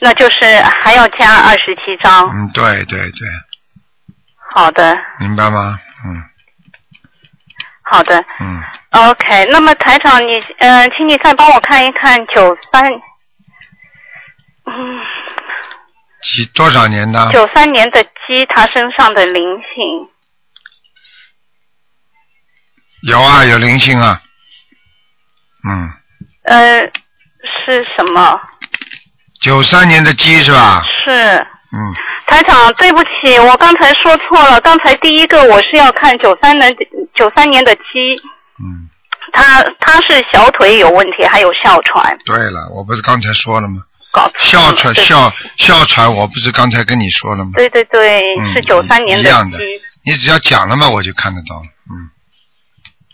[0.00, 2.28] 那就是还要加二十七章。
[2.32, 3.28] 嗯，对对对，
[4.52, 5.78] 好的，明白吗？
[6.04, 6.22] 嗯
[7.88, 8.18] 好的。
[8.40, 12.92] 嗯，OK，那么台长你，呃，请你再帮我看一看九三，
[14.64, 14.98] 嗯，
[16.34, 17.30] 几多少年的？
[17.32, 20.08] 九三年的鸡，它身上的灵性，
[23.02, 24.20] 有啊，有灵性啊。
[25.68, 25.88] 嗯，
[26.42, 26.80] 呃，
[27.64, 28.40] 是什么？
[29.40, 30.82] 九三年的鸡是吧？
[31.04, 31.10] 是
[31.72, 31.94] 嗯，
[32.26, 34.60] 台长，对不起，我刚才说错了。
[34.60, 36.74] 刚才第一个我是要看九三年
[37.14, 37.82] 九三年的鸡，
[38.58, 38.90] 嗯，
[39.32, 43.76] 他他是小腿有问题，还有哮喘，对了，我不是刚才说了吗？
[44.38, 47.52] 哮喘，哮哮喘，我不是刚才跟你说了吗？
[47.54, 49.58] 对对对，嗯是九三年一样的。
[50.04, 51.66] 你只要讲了嘛，我就看得到了。
[51.90, 52.10] 嗯，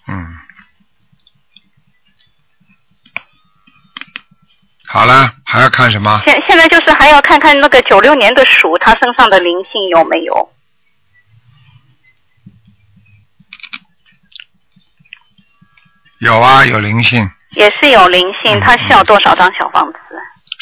[0.08, 0.38] 嗯。
[4.86, 6.20] 好了，还要看什么？
[6.24, 10.52] 现现在就是还要看看那个九六年的鼠，它身上的灵性有没有？
[16.20, 19.98] 有啊，有灵性，也是有灵性，嗯它需要多少张小房子？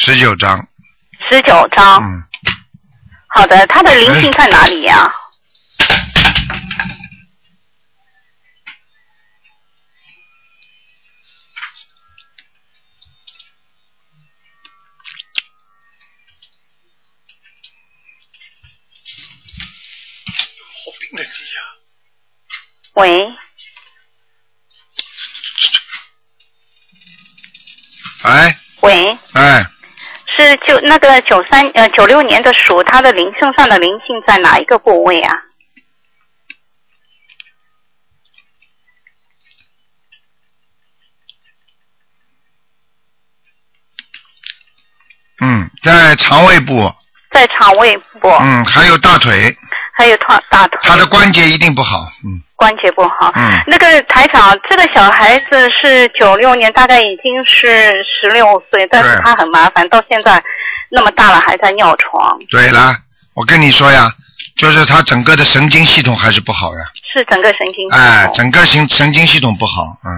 [0.02, 0.66] 十九张。
[1.28, 2.02] 十九张。
[2.02, 2.24] 嗯，
[3.28, 5.12] 好的，他的灵性在哪里呀、
[22.94, 23.20] 喂，
[28.22, 28.56] 哎。
[28.82, 29.62] 喂，哎，
[30.40, 35.35] 是就那个九三呃九六年的鼠，它的灵性上的灵性在哪一个部位啊？
[45.42, 46.92] 嗯，在肠胃部。
[47.31, 48.29] 在肠胃部。
[48.29, 49.57] 嗯，还有大腿。
[50.00, 52.40] 还有他大腿，他的关节一定不好，嗯。
[52.56, 53.30] 关节不好。
[53.34, 60.42] 嗯，那个台长，这个小孩子是九六年，大概已经是十六岁，但是他很麻烦，到现在
[60.90, 62.96] 那么大了还在尿床，对了，
[63.34, 64.10] 我跟你说呀，
[64.56, 66.80] 就是他整个的神经系统还是不好呀，
[67.12, 67.98] 是整个神经系统。
[67.98, 70.08] 哎，整个神神经系统不好，嗯，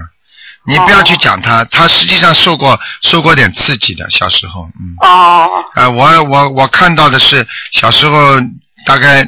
[0.66, 5.48] 你不要去讲他，他实际上受过受过点刺激的，小时候，嗯，哦。
[5.74, 8.40] 啊、我我我看到的是小时候
[8.86, 9.26] 大概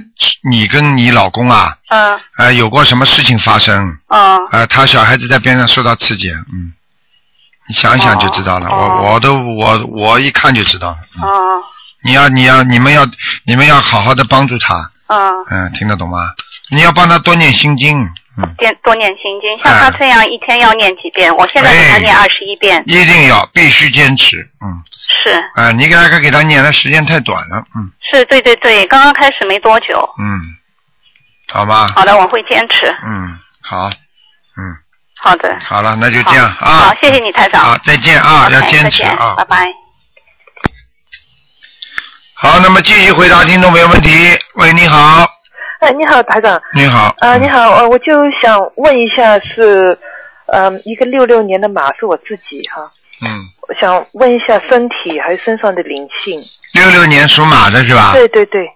[0.48, 3.98] 你跟你老公啊，嗯呃，有过什么事情发生？
[4.08, 6.72] 嗯啊，他小孩子在边上受到刺激，嗯，
[7.68, 8.68] 你想一想就知道了。
[8.68, 10.98] 哦我我都我我一看就知道了。
[11.16, 11.62] 嗯、嗯
[12.02, 13.06] 你要你要你们要
[13.46, 15.18] 你们要好好的帮助他，嗯，
[15.50, 16.18] 嗯，听得懂吗？
[16.70, 17.98] 你要帮他多念心经，
[18.36, 21.34] 嗯，念多念心经，像他这样一天要念几遍？
[21.34, 30.08] 我现在给他哎念二十一遍，一定要必须坚持，嗯，是啊，你给他给他念的时间太短了，嗯是，对对对，刚刚开始没多久。
[30.18, 30.40] 嗯，
[31.52, 32.86] 好吧，好的，我会坚持。
[33.02, 33.88] 嗯，好，
[34.56, 34.76] 嗯，
[35.16, 37.62] 好的，好了，那就这样啊，好，谢谢你台长。
[37.62, 39.44] 好，再见啊要坚持啊拜。
[39.44, 39.72] 拜。
[42.34, 44.10] 好，那么继续回答听众朋友问题。
[44.54, 45.26] 喂，你好，
[45.80, 46.60] 哎，你好，台长。
[46.74, 49.98] 你好，呃，你好，呃，我就想问一下是，
[50.46, 52.90] 嗯、一个六六年的马是我自己哈，
[53.22, 56.42] 嗯，我想问一下身体还有身上的灵性。
[56.72, 58.12] 六六年属马的是吧？
[58.12, 58.70] 对对对，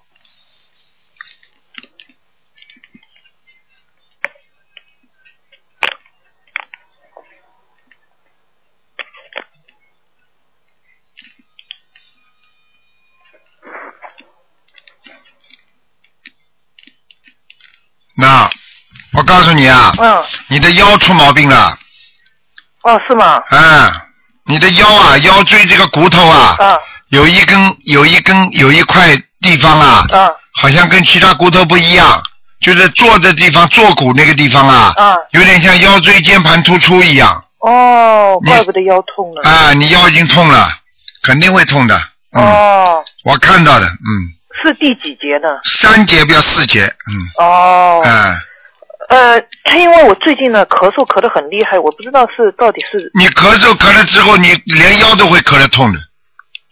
[18.14, 18.51] 那
[19.16, 21.79] 我告诉你啊，嗯，你的腰出毛病了，
[22.83, 23.42] 哦，是吗？
[23.51, 24.07] 嗯，
[24.48, 26.78] 你的腰啊，腰椎这个骨头啊，啊。
[27.11, 30.30] 有一根有一根有一块地方啊，啊。
[30.61, 32.20] 好像跟其他骨头不一样，
[32.61, 37.44] 就是坐的地方坐骨那个地方啊，啊，有点像腰椎间盘突出一样。
[37.61, 39.48] 哦，怪不得腰痛了。
[39.48, 40.68] 啊，你腰已经痛了，
[41.22, 41.96] 肯定会痛的，
[42.37, 45.48] 嗯，哦，我看到的，嗯，是第几节呢？
[45.80, 48.37] 三节不要四节，嗯，哦，哎、
[49.08, 49.42] 呃，
[49.74, 55.98] 因为我最近呢咳嗽咳得很厉害，我不知道是到底是，你咳嗽咳了之后，你连腰都会咳得痛的，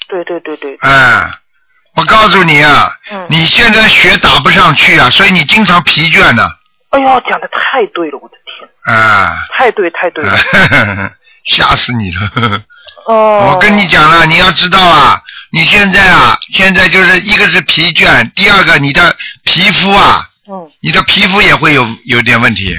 [0.08, 1.30] 对对对对，哎、
[1.96, 6.44] 我告诉你啊，嗯，你现在血打不上去啊，所以你经常疲倦的，
[6.90, 11.12] 哎呦，讲的太对了，我的天，啊，太对太对了。
[11.46, 12.60] 吓死你了！
[13.06, 15.22] 哦，我跟你讲了，你要知道啊，
[15.52, 22.76] 你现在啊，现在就是一个是疲倦，第二个你的皮肤啊，嗯，你的皮肤也会有有点问题。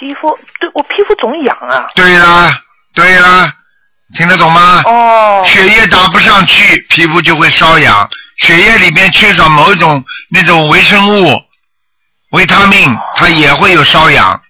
[0.00, 1.86] 皮肤，对我皮肤总痒啊。
[1.94, 2.60] 对啦，
[2.94, 3.52] 对啦，
[4.14, 4.82] 听得懂吗？
[4.84, 8.08] 哦，血液打不上去，皮肤就会瘙痒。
[8.38, 11.40] 血液里面缺少某一种那种微生物、
[12.32, 14.40] 维他命，它也会有瘙痒，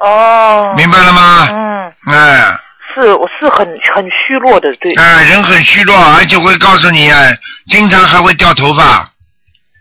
[0.00, 1.48] 哦，明白了吗？
[1.52, 2.58] 嗯，哎
[2.94, 4.92] 是，我是很很虚弱的，对。
[4.94, 9.08] 哎，人很虚弱，而且会告诉你，哎，经常还会掉头发，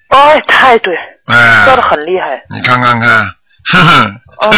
[0.10, 3.26] 哎，太对，哎，笑的很厉害，你看看看，
[3.72, 4.52] 哼哼，哦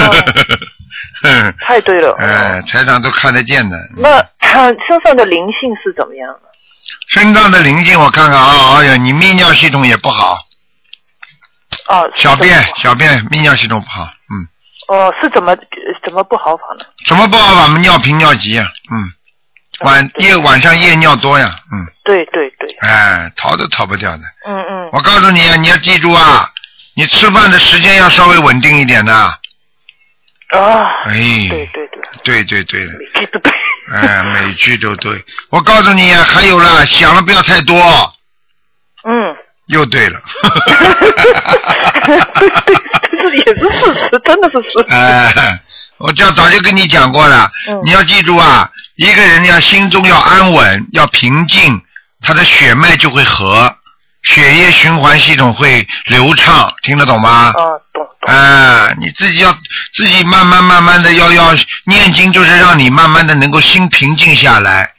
[1.24, 2.14] 哼，太对了。
[2.18, 3.78] 哎，台长都看得见的。
[3.98, 6.42] 那他身上的灵性是怎么样的？
[7.08, 10.38] 身上的灵性我看看啊，哎呀，你泌尿系统也不好，
[11.88, 14.48] 哦，小便小便泌尿系统不好，嗯，
[14.88, 15.58] 哦，是怎么呃
[16.04, 16.86] 怎么不好法呢？
[17.08, 17.78] 怎么不好法？
[17.80, 19.12] 尿频尿急呀，嗯，
[19.82, 24.24] 晚夜晚上夜尿多呀，嗯，对对对，哎，逃都逃不掉的。
[24.46, 26.50] 嗯嗯，我告诉你，你要记住啊，
[26.96, 29.13] 你吃饭的时间要稍微稳定一点的。
[29.13, 29.38] 啊，
[31.06, 31.13] 哎，
[31.50, 31.88] 对对
[32.24, 32.86] 对，对对对。
[32.86, 33.54] 的，每句都对。
[33.92, 35.26] 哎，每句都对。
[35.50, 37.78] 我告诉你，还有了，想的不要太多，
[39.06, 39.36] 嗯，
[39.68, 40.20] 又对了。
[43.32, 44.94] 也是事实，真的是事实。
[44.94, 45.60] 哎，
[45.98, 47.80] 我这早就跟你讲过了，嗯。
[47.86, 51.82] 你要记住啊，一个人要心中要安稳，要平静，
[52.22, 53.74] 他的血脉就会和，
[54.24, 57.54] 血液循环系统会流畅，听得懂吗？
[57.56, 58.34] 啊，懂懂。
[58.34, 59.56] 啊，你自己要
[59.94, 64.92] 自己慢慢慢慢的要要念经，就是让你慢慢的能够心平静下来，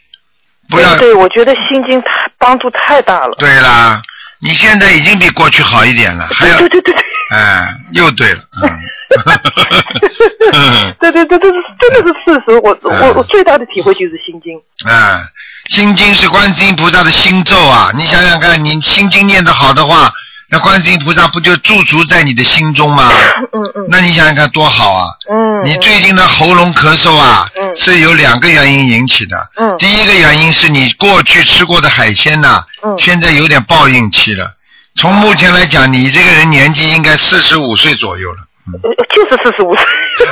[0.70, 2.08] 不要对对，我觉得心经太
[2.38, 3.36] 帮助太大了。
[3.38, 4.00] 对啦，
[4.40, 7.04] 你现在已经比过去好一点了，还要对对对对。
[7.30, 8.70] 哎，又对了，嗯，
[10.52, 12.56] 嗯对对对，这是真的是事实。
[12.62, 14.56] 我嗯我我最大的体会就是心经。
[14.90, 15.22] 啊，
[15.68, 17.90] 心经是观世音菩萨的心咒啊！
[17.96, 20.12] 你想想看，你心经念得好的话，
[20.48, 23.10] 那观世音菩萨不就驻足在你的心中吗？
[23.52, 25.06] 嗯嗯那你想想看多好啊！
[25.30, 29.36] 嗯，你最近的喉咙咳嗽啊，嗯是有两个原因引起的。
[29.56, 34.52] 嗯第一个原因是你过去吃过的海鲜呐、嗯现在有点报应期了。
[35.00, 38.38] 从目前来讲，你这个人年纪应该四十五岁左右了。
[38.66, 38.78] 嗯
[39.14, 39.84] 就是四十五岁，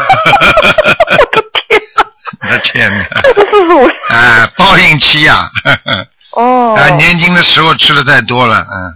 [1.11, 2.04] 我的天啊，
[2.42, 3.04] 我的天哪！
[3.35, 3.96] 四十五岁。
[4.11, 6.04] 哎，报应期呀、啊！
[6.37, 8.94] 哦，啊，年轻的时候吃的太多了，嗯。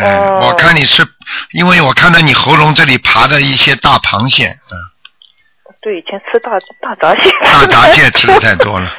[0.00, 0.04] 嗯，
[0.38, 1.04] 哦我看你吃，
[1.52, 4.74] 因为我看到你喉咙这里爬的一些大螃蟹，嗯，
[5.82, 8.90] 对，以前吃大大闸蟹，大闸蟹吃的太多了。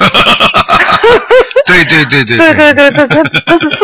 [1.65, 3.79] 对对对对对对对对，这这是事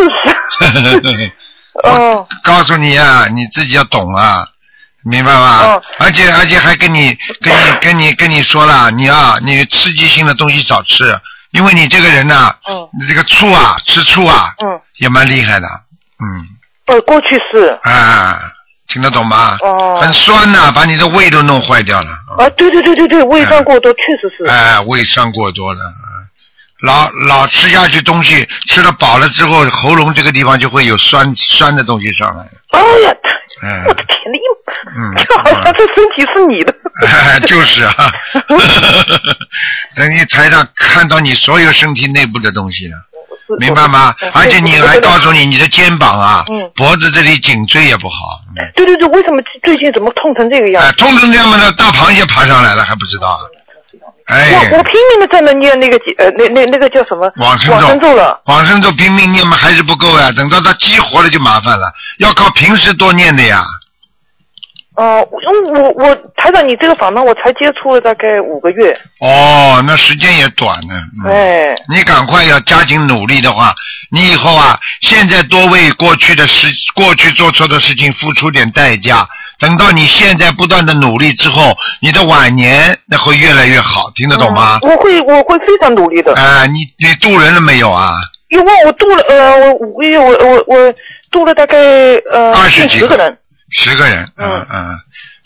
[1.23, 1.31] 实。
[1.81, 4.45] 哦，告诉你啊，你自己要懂啊，
[5.03, 5.63] 明白吗？
[5.73, 5.81] 哦。
[5.97, 11.19] 而且而且还跟你跟你跟你跟你说了，你啊，你刺激性的东西少吃，
[11.51, 12.89] 因为你这个人呐、嗯。
[12.99, 16.45] 你这个醋啊，吃醋啊，嗯，也蛮厉害的，嗯。
[16.85, 18.39] 呃，过去是啊，
[18.87, 19.57] 听得懂吗？
[19.61, 19.95] 哦。
[19.99, 22.07] 很酸呐、把你的胃都弄坏掉了。
[22.37, 24.49] 啊，对对对对对，胃酸过多确实是。
[24.49, 25.93] 哎，胃酸过多了，嗯
[26.83, 32.43] 老老吃下去东西，吃了饱了之后，喉咙这个地方就会有酸酸的东西上来。
[32.71, 33.15] 哎呀，
[33.63, 34.17] 嗯我的天
[34.95, 36.73] 嗯 这好像这身体是你的。
[37.07, 38.11] 哎，就是啊，
[39.95, 42.97] 等你台上看到你所有身体内部的东西了，
[43.59, 44.13] 明白吗？
[44.33, 50.97] 而且你还告诉你，你的肩膀啊嗯，脖子这里颈椎也不好，嗯对对对，为什么最近怎么痛成这个样哎，子？
[50.97, 53.41] 痛成这样的大螃蟹爬上来了还不知道啊？
[54.25, 58.41] 哎，我我拼命的在那念那个几呃那那那个叫什么往生咒往生咒了。
[58.45, 63.65] 往生咒拼命念嘛还是不够呀，等到它激活了就麻烦了，要靠平时多念的呀。
[64.95, 70.93] 哦、我我我台长，你这个访谈我才接触了大概五个月，哦，那时间也短呢。
[71.25, 73.73] 嗯哎，你赶快要加紧努力的话，
[74.11, 79.27] 你以后啊，现在多为过去的事、过去做错的事情付出点代价。
[79.59, 84.77] 等到你现在不断的努力之后，你的晚年那会越来越好，听得懂吗？
[84.83, 88.15] 嗯我会我会非常努力的，啊、你你渡人了没有啊？
[88.49, 90.93] 因为我渡了呃我五个月我我我
[91.31, 91.77] 渡了大概
[92.31, 93.35] 呃二十几个人，
[93.73, 94.51] 十个人，嗯。
[94.51, 94.99] 嗯嗯，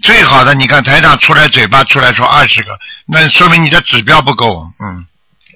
[0.03, 2.69] 最好的，你看台长出来嘴巴出来说二十个，
[3.07, 5.05] 那说明你的指标不够，嗯。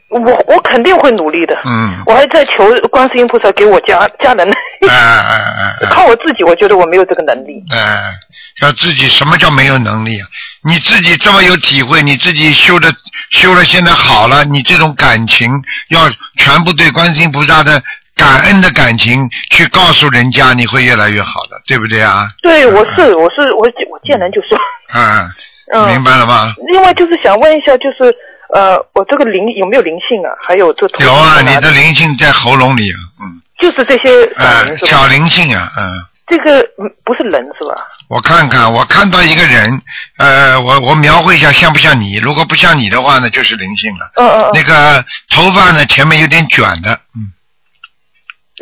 [0.10, 4.54] 我我肯定会努力的，嗯，我还在求观世音菩萨给我加加能力，
[4.90, 5.88] 哎哎哎哎。
[5.96, 8.14] 靠我自己我觉得我没有这个能力，哎，
[8.62, 10.28] 要自己什么叫没有能力啊？
[10.64, 12.94] 你自己这么有体会，你自己修的
[13.30, 15.50] 修了，现在好了，你这种感情
[15.88, 17.82] 要全部对观世音菩萨的
[18.22, 22.28] 感恩的感情去告诉人家，你会越来越好的，对不对啊？
[22.44, 24.58] 对我是我是我我见人就说，
[24.94, 25.30] 嗯，
[25.74, 26.54] 嗯，明白了吗？
[26.72, 28.14] 另外就是想问一下，就是
[28.54, 30.30] 呃，我这个灵有没有灵性啊？
[30.48, 34.92] 还有这头有啊，你的灵性在喉咙里啊，嗯，就是这些小哎，灵是吧？
[34.92, 36.06] 小灵性啊，嗯。
[36.28, 37.76] 这个嗯不是人是吧？
[38.08, 39.82] 我看看，我看到一个人，
[40.18, 42.16] 呃，我我描绘一下像不像你？
[42.16, 44.10] 如果不像你的话呢，就是灵性了。
[44.16, 47.28] 嗯嗯嗯，那个头发呢，前面有点卷的，嗯，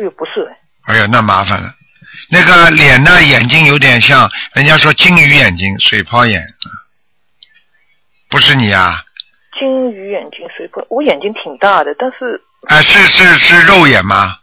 [0.00, 0.50] 这个不是
[0.86, 1.74] 哎呀，那麻烦了。
[2.30, 6.72] 那个脸呢，眼睛有点像人家说金鱼眼睛、水泡眼，嗯
[8.30, 9.02] 不是你啊？
[9.58, 14.36] 金鱼眼睛水泡，我眼睛挺大的，但是啊，是是是肉眼吗？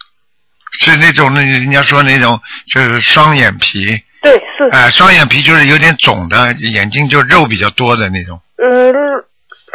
[0.79, 2.39] 是那种那人家说那种
[2.71, 8.39] 就是双眼皮，对是啊、双眼皮就是有点肿的，眼睛就肉比较多的那种。
[8.57, 8.93] 呃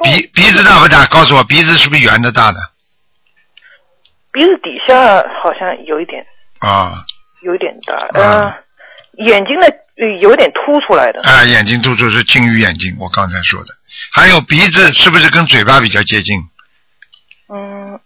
[0.04, 1.06] 鼻鼻子大不大？
[1.06, 2.58] 告诉我，鼻子是不是圆的大的？
[4.32, 6.24] 鼻子底下好像有一点
[6.60, 7.04] 啊。
[7.42, 8.54] 有一点大，嗯呃，
[9.18, 9.66] 眼睛呢
[9.96, 13.66] 呃有点凸出来的，啊，眼睛突出是金鱼眼睛，我刚才说的。
[14.12, 16.38] 还有鼻子是不是跟嘴巴比较接近？
[17.48, 17.98] 嗯，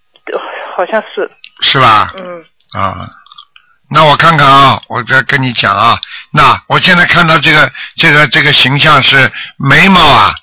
[0.75, 2.11] 好像是，是吧？
[2.19, 2.43] 嗯。
[2.73, 3.11] 啊，
[3.91, 6.01] 那我看看啊，我再跟你讲啊，
[6.33, 10.35] 那我现在看到这个这个这个形象是眉毛啊，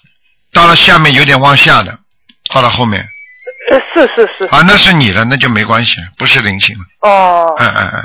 [0.51, 1.97] 到了下面有点往下的，
[2.53, 3.03] 到了后面
[3.71, 8.03] 呃是是是，啊，那是你的，那就没关系了，不是灵性了，哦，嗯嗯嗯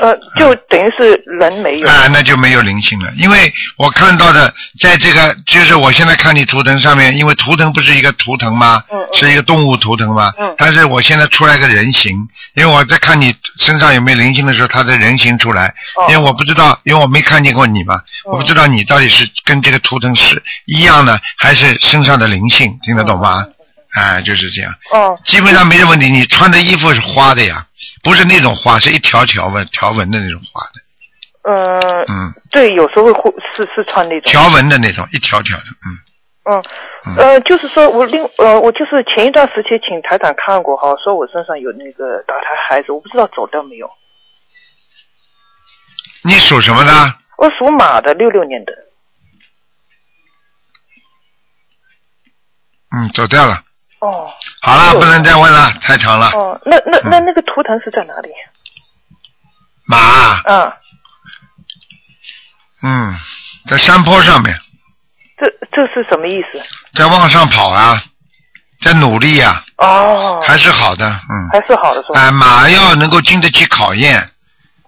[0.00, 8.82] 呃，就等于是人没有，啊，那就没有灵性了，因为我看到的，在这个就是我现在看你图腾上面，因为图腾不是一个图腾吗？
[8.90, 9.08] 嗯嗯。
[9.12, 10.32] 是一个动物图腾吗？
[10.36, 10.52] 嗯。
[10.58, 16.06] 但是我现在出来个人形，因为我在看你身上有没有灵性的时候，它的人形出来，哦。
[16.08, 17.94] 因为我不知道，因为我没看见过你嘛，
[18.26, 18.32] 嗯。
[18.32, 23.46] 我不知道你到底是跟这个图腾是一样的，还是身上的灵性，听得懂吗？
[23.94, 26.10] 哎，就是这样，哦，基本上没什么问题。
[26.10, 27.64] 你穿的衣服是花的呀，
[28.02, 32.34] 不是那种花，是一条条纹条纹的那种花的，呃，嗯。
[32.50, 35.86] 对，有时候会是是穿那种，条纹的那种，一条条的，嗯，
[36.50, 36.64] 嗯
[37.06, 43.88] 嗯，呃，就是说我另呃，我就是前一段时间请台长看过哈，说我身上有那个打胎孩子，我不知道走掉没有。
[46.22, 46.90] 你属什么的？
[47.38, 48.72] 我属马的，六六年的。
[52.96, 53.62] 嗯，走掉了。
[54.04, 54.30] 哦
[54.60, 56.30] 好了，不能再问了，太长了。
[56.30, 58.28] 哦，那那那那个图腾是在哪里？
[59.86, 60.72] 马，嗯，
[62.82, 63.14] 嗯，
[63.66, 64.58] 在山坡上面，
[65.38, 66.62] 这这是什么意思？
[66.94, 68.02] 在往上跑啊，
[68.80, 71.48] 在努力呀、哦，还是好的，嗯。
[71.52, 72.20] 还是好的是吧？
[72.20, 74.30] 哎、马要能够经得起考验，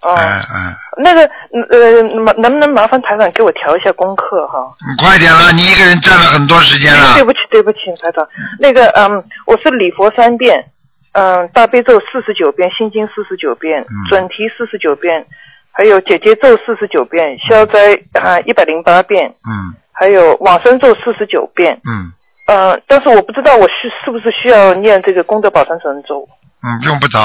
[0.07, 0.23] 哦，哎
[0.55, 1.29] 哎，那个
[1.69, 4.63] 呃，麻能不能麻烦台长给我调一下功课哈？
[4.89, 7.25] 你快点了，你一个人占了很多时间了对。
[7.25, 8.25] 不起，对不起，台长。
[8.61, 10.65] 那个嗯，我是礼佛三遍，
[11.13, 15.27] 嗯，大悲咒四十九遍，心经四十九遍，嗯准提四十九遍，
[15.73, 21.81] 还有姐姐咒四十九遍，消灾啊一百零八遍，嗯还有往生咒四十九遍。
[21.85, 22.13] 嗯
[22.47, 26.29] 呃，但是我不知道我需是不是需要念这个功德宝山神咒。
[26.63, 27.19] 嗯，用不着。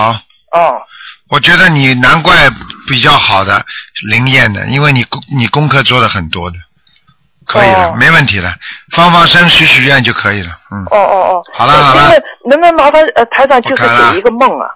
[0.51, 0.81] 哦，
[1.31, 2.33] 我觉得你难怪
[2.87, 3.65] 比较好的
[4.09, 6.57] 灵验的，因为你功你功课做的很多的，
[7.45, 8.53] 可以了，哦没问题了，
[8.91, 10.49] 放放生许许愿就可以了。
[10.69, 11.43] 嗯，哦哦哦。
[11.53, 12.11] 好了好了
[12.49, 14.67] 能不能麻烦呃台长就是给一个梦啊？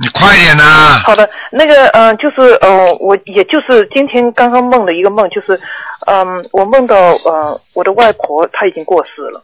[0.00, 5.60] 你快点呐、好的，那个嗯、呃就是呃，我也就是今天刚刚梦的一个梦，就是
[6.06, 9.42] 嗯、我梦到呃，我的外婆她已经过世了，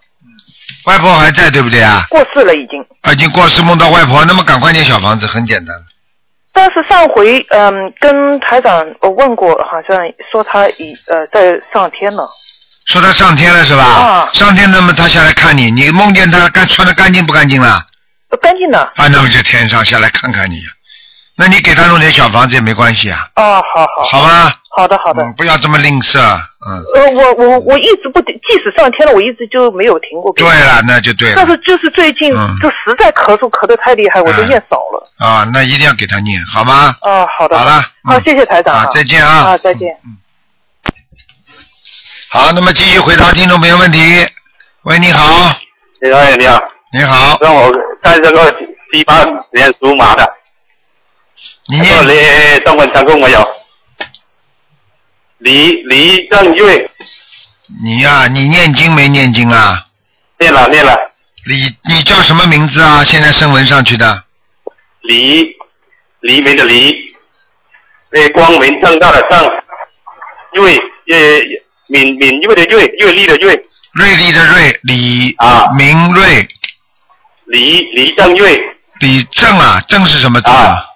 [0.87, 2.07] 外婆还在对不对啊？
[2.09, 2.81] 过世了已经。
[3.03, 5.75] 啊已经过世梦到外婆，那么赶快念小房子，很简单。
[6.57, 10.01] 但是上回嗯、跟台长我问过，好像
[10.33, 12.27] 说他已呃在上天了。
[12.87, 13.85] 说他上天了是吧？
[13.85, 17.83] 啊上天，那么他下来看你，你梦见他干穿的干净不干净了？
[18.31, 18.81] 呃干净的。
[18.81, 20.63] 啊，那么就天上下来看看你，
[21.37, 24.05] 那你给他弄点小房子也没关系啊，哦，好好。
[24.05, 24.51] 好吗？
[24.77, 25.23] 好的好的。
[25.23, 30.31] 嗯，不要这么吝啬，嗯，呃，我我我一直不停，即使上天了，我一直就没有停过。
[30.37, 35.11] 对了，那就对了但是就是最近嗯就实在咳嗽咳得太厉害，我就嗯念少了。
[35.19, 36.95] 啊，那一定要给他念，好吗？
[37.01, 37.57] 啊，好的。
[37.59, 39.89] 好了好，嗯谢谢台长啊再见啊啊，再见。
[40.05, 40.15] 嗯
[42.29, 43.99] 好，那么继续回答听众朋友问题。
[44.83, 45.57] 喂，你好，
[46.03, 46.63] 你好，你好，
[46.93, 47.73] 你好，让我
[48.03, 48.55] 看这个
[48.93, 50.29] 七八年属马的，
[51.69, 53.49] 你这个念李中文成功没有？
[55.47, 56.91] 李李正月。
[57.85, 59.87] 你呀、你念经没念经啊？
[60.41, 60.99] 念了念了，
[61.45, 63.05] 李，你叫什么名字啊？
[63.05, 64.25] 现在声纹上去的，
[65.03, 65.47] 黎
[66.19, 66.93] 黎明的黎，
[68.11, 69.49] 呃，光明正大的正，
[70.55, 70.77] 瑞
[71.11, 71.17] 呃
[71.87, 73.55] 敏敏锐的锐，锐利的锐，
[73.93, 75.69] 锐利的锐，李啊。
[75.79, 76.49] 明锐，
[77.45, 78.61] 黎黎正瑞
[78.99, 80.61] 李正啊，正是什么正啊？
[80.61, 80.87] 啊？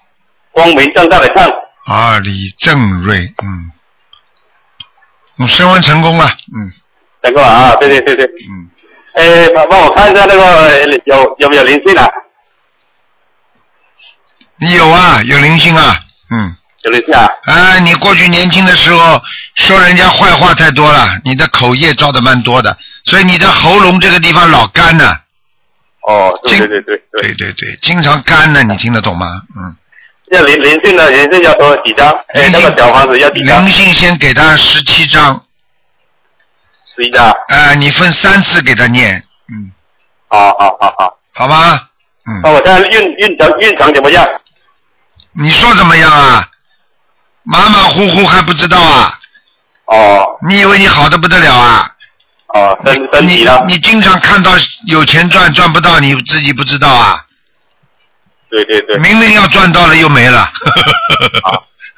[0.51, 1.53] 光明正大的正，
[1.86, 3.70] 啊，李正瑞，嗯，
[5.41, 6.72] 嗯，升温成功了，嗯。
[7.22, 8.70] 成功了啊，对对对对，嗯，
[9.14, 12.09] 哎，帮帮我看一下那个有有没有灵性啊？
[14.59, 17.28] 你有啊，有灵性啊，嗯，有灵性啊？
[17.45, 19.20] 啊，你过去年轻的时候
[19.55, 25.16] 说人家坏话太多了，你的口业造的蛮多的，所以你的喉咙这个地方老干呢、
[26.09, 27.22] 哦，对经对对对。
[27.22, 29.43] 对对对，经常干呢，你听得懂吗？
[29.57, 29.76] 嗯，
[30.30, 32.08] 要灵灵性的灵性要多几张？
[32.34, 33.70] 哎，那个小房子要几张灵？
[33.70, 35.44] 性先给他十七张，
[36.94, 37.28] 十一张。
[37.48, 39.22] 啊，你分三次给他念，
[39.52, 39.72] 嗯，
[40.28, 41.18] 好好好好。
[41.32, 41.80] 好吗？
[42.26, 44.26] 嗯，那我现在运运程运程怎么样？
[45.32, 46.46] 你说怎么样啊？
[47.42, 49.18] 马马虎虎还不知道啊？
[49.86, 51.90] 哦你以为你好的不得了啊？
[52.54, 53.64] 哦，身身体你呢？
[53.66, 54.52] 你经常看到
[54.86, 57.24] 有钱赚赚不到，你自己不知道啊？
[58.51, 58.98] 对对对。
[58.98, 60.51] 明明要赚到了又没了，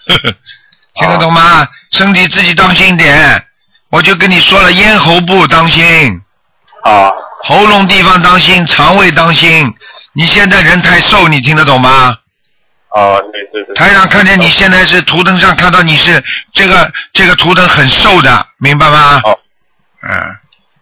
[0.95, 1.67] 听得懂吗？
[1.93, 3.45] 身体自己当心点，
[3.91, 6.21] 我就跟你说了，咽喉部当心，
[6.85, 7.11] 啊
[7.45, 9.75] 喉咙地方当心，肠胃当心。
[10.15, 12.17] 你现在人太瘦，你听得懂吗？
[12.95, 13.75] 啊，对对对。
[13.75, 16.23] 台上看见你现在是图腾上看到你是
[16.53, 19.21] 这个这个图腾很瘦的，明白吗？
[19.25, 19.39] 哦。
[20.03, 20.11] 嗯，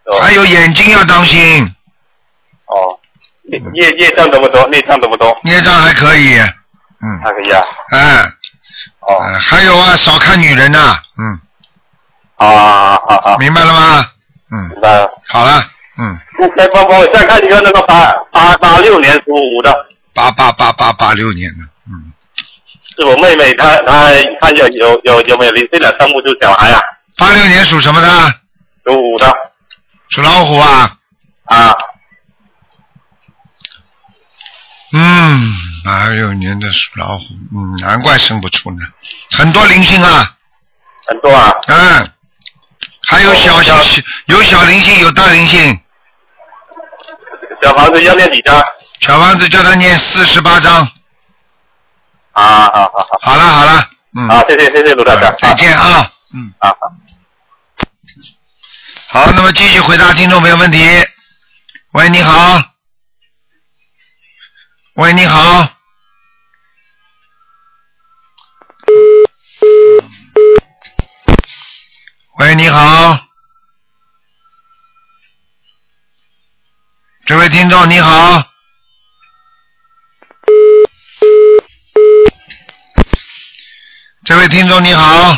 [0.07, 1.71] 哦还有眼睛要当心，哦，
[3.51, 6.38] 业业业障这么多，内障这么多，孽障还可以，
[7.03, 7.62] 嗯，还可以啊。
[7.90, 8.32] 哎，
[9.01, 9.16] 哦。
[9.20, 11.40] 呃还有啊，少看女人呐、嗯，
[12.36, 12.46] 啊
[13.09, 14.07] 啊啊，明白了吗？
[14.53, 15.09] 嗯，明白了。
[15.28, 15.62] 好了，
[15.98, 19.74] 嗯，那再帮帮我再看一个那个八八八六年属虎的，
[20.14, 22.12] 八八八八八六年的，嗯，
[22.96, 25.96] 是我妹妹，她她她有有有有没有灵性的？
[25.98, 26.80] 生物就小孩啊，
[27.16, 28.09] 八六年属什么的？
[28.84, 29.32] 属虎的。
[30.11, 30.96] 属老虎啊，
[31.44, 31.76] 啊，
[35.31, 35.55] 嗯，
[35.85, 37.24] 八六年的属老虎，
[37.55, 38.78] 嗯，难怪生不出呢，
[39.31, 40.37] 很多灵性啊，
[41.07, 41.53] 很多啊。
[41.68, 42.11] 嗯，
[43.09, 43.81] 还有小哦小。
[43.83, 45.81] 小有小灵性，有大灵性，
[47.62, 48.62] 小房子要念几张？
[49.01, 50.87] 小房子叫他念四十八章，
[52.33, 53.18] 啊啊啊啊！
[53.22, 56.93] 好了好了，嗯，好，谢谢谢谢卢大长，再见啊，嗯，好好。
[59.09, 60.78] 好，那么继续回答听众朋友问题。
[61.93, 62.70] 喂，你好。
[65.01, 65.66] 喂，你好。
[72.36, 73.18] 喂，你好。
[77.24, 78.44] 这位听众你好。
[84.26, 85.34] 这位听众你好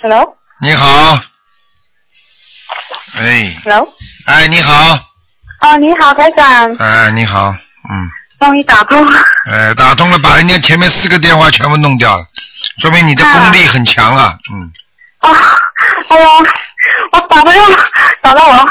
[0.00, 1.20] ，Hello，Hello，你好。
[3.16, 3.54] 哎，
[4.24, 4.94] 哎，你好，
[5.60, 7.54] 哦，你好，台长，哎，你好，
[7.92, 8.08] 嗯，
[8.40, 9.20] 终于打通了。
[9.50, 12.24] 哎，打通了，把人家前面四个电话全部弄掉了，
[12.80, 14.70] 说明你的功力很强啊，嗯，
[15.20, 15.30] 啊，
[16.08, 16.26] 哎呀，
[17.12, 17.56] 我打不了，
[18.22, 18.68] 打到我，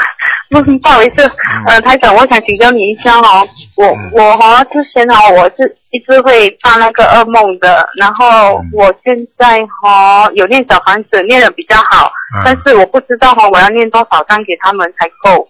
[0.50, 1.30] 嗯，不好意思，
[1.66, 3.46] 呃，台长，我想请教你一下哦，
[3.76, 12.42] 我我哈之前哈我是一直会发那个噩梦的，然后我现在哈有念小房子念的比较好，嗯。
[12.44, 15.48] 但是我不知道哈我要念多少张给他们才够。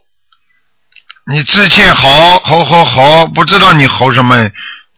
[1.30, 4.36] 你之前吼吼吼吼，不知道你吼什么，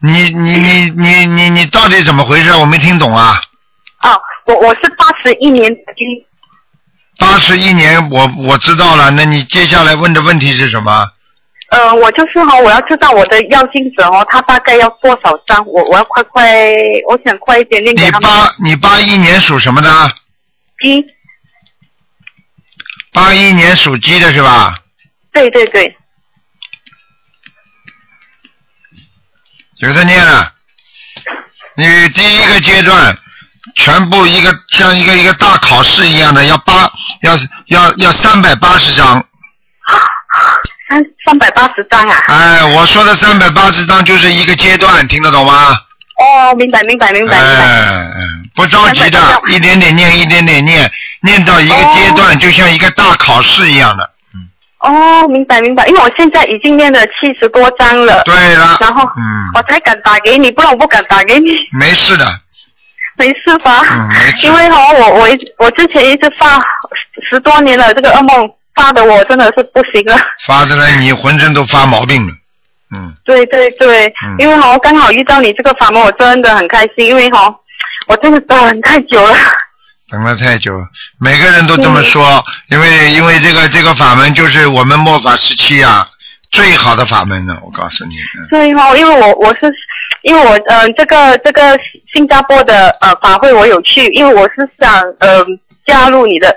[0.01, 2.51] 你你你你你你到底怎么回事？
[2.55, 3.39] 我没听懂啊。
[4.01, 5.71] 哦，我我是八十一年
[7.17, 11.07] 八十一年，我我知道了，那你接下来问的问题是什么？
[11.69, 15.65] 呃，我就是哈、我要知道我的药精者哦，他大概要多少张？
[15.65, 16.61] 我我要快快，
[17.07, 18.29] 我想快一点念给你他们。
[18.29, 19.89] 八你八一年属什么的？
[20.79, 21.03] 鸡，
[23.13, 24.75] 八一年属鸡的是吧？
[25.31, 25.97] 对对对，
[29.77, 30.51] 有的念了。
[31.75, 33.17] 你第一个阶段，
[33.75, 36.89] 全部一个像一个一个大考试一样的，要八
[37.21, 39.23] 要要要三百八十张。
[40.87, 42.23] 三三百八十张啊！
[42.27, 45.75] 哎，我说的三百八十张就是一个阶段，听得懂吗？
[46.17, 47.65] 哦，明白明白明白明白。
[47.65, 50.89] 哎，嗯，不着急的，一点点念，一点点念，
[51.21, 54.09] 念到一个阶段，就像一个大考试一样的。
[54.85, 58.21] 哦，明白明白，因为我现在已经念了七十多张了。
[58.23, 61.51] 对了然后，嗯我才敢打给你，不然我不敢打给你。
[61.79, 62.25] 没事的，
[63.17, 63.81] 没事吧？
[63.91, 66.61] 嗯没事因为哈、我我一我之前一直发
[67.29, 70.17] 十多年了，这个噩梦发的我真的是不行了。
[70.45, 72.33] 发的来你浑身都发毛病了。
[72.95, 77.53] 嗯，对对对，嗯因为哈、刚好遇到你这个法门，我真的很开心，因为哈、
[78.07, 79.35] 我真的等太久了。
[80.09, 80.71] 等了太久，
[81.19, 86.07] 每个人都这么说，因为因为这个这个法门就是我们末法时期啊
[86.51, 88.15] 最好的法门了，我告诉你。
[88.15, 89.73] 嗯对哈、因为我我是
[90.21, 91.77] 因为我呃这个这个
[92.13, 95.43] 新加坡的呃法会我有去，因为我是想呃
[95.87, 96.55] 加入你的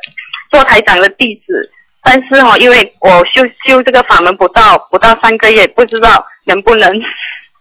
[0.50, 1.70] 做台长的弟子，
[2.02, 6.90] 但是哈、因为我修修这个法门不到不到三个月，不知道能不能。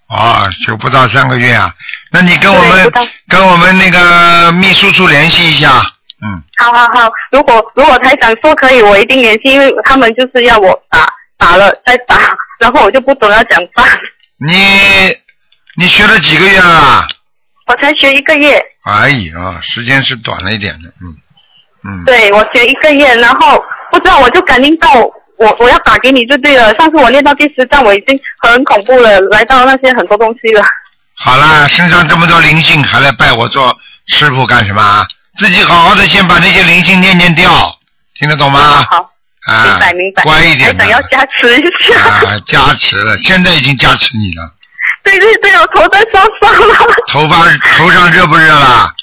[0.07, 1.69] 啊，就不到三个月啊，
[2.11, 2.91] 那你跟我们
[3.27, 5.81] 跟我们那个秘书处联系一下，
[6.23, 13.83] 嗯，好好好，如果如果台长说可以，我一定联系，因为他们就是要我打打了再打，然后我就不懂要讲话。
[14.39, 14.55] 你
[15.75, 17.07] 你学了几个月了？
[17.67, 21.13] 我才学一个月，哎呀，时间是短了一点的，嗯
[21.83, 24.93] 嗯，对我学一个月，然后不知道我就感应到
[25.37, 26.73] 我我要打给你就对了。
[26.75, 30.63] 上次我练到第十章，我已经很恐怖了，来到那些很多东西了。
[31.20, 33.76] 好啦，身上这么多灵性，还来拜我做
[34.07, 35.07] 师傅干什么啊？
[35.38, 37.78] 自己好好的先把这些灵性念念掉，
[38.20, 38.86] 听得懂吗？
[38.89, 39.09] 好，
[39.47, 40.24] 啊，明白明白。
[40.24, 41.99] 乖一点的台长要加持一下。
[42.01, 44.53] 啊，加持了，现在已经加持你了。
[45.03, 46.76] 对对对，我头在烧伤了。
[47.07, 47.45] 头发
[47.78, 48.93] 头上热不热啦？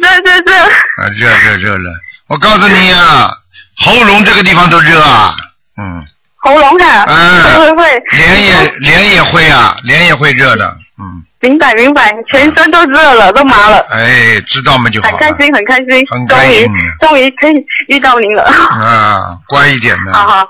[0.00, 0.64] 热热热。
[0.64, 1.90] 啊，热热热了。
[2.28, 3.32] 我告诉你啊，
[3.78, 5.36] 喉咙这个地方都热啊，
[5.76, 6.06] 嗯，
[6.36, 13.78] 喉咙啊，嗯会会会，脸也脸也会啊，脸也会热的，嗯，明白明白，全身都热了，都麻了。
[13.90, 15.08] 哎，知道吗就好。
[15.08, 16.68] 很开心，很开心，很终于开心
[17.00, 17.54] 终于可以
[17.88, 18.42] 遇到您了。
[18.42, 20.48] 啊，乖一点的， 好好，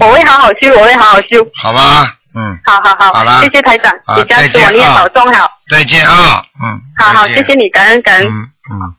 [0.00, 1.46] 我会好好修，我会好好修。
[1.62, 5.48] 好吧，嗯，好好好，好了谢谢台长，好你加持我，你也啊保重好。
[5.70, 8.26] 再见啊，嗯，好好，谢谢你，感恩感恩。
[8.26, 8.94] 嗯嗯，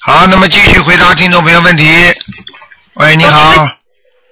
[0.00, 1.84] 好，那么继续回答听众朋友问题。
[2.94, 3.68] 喂，你好，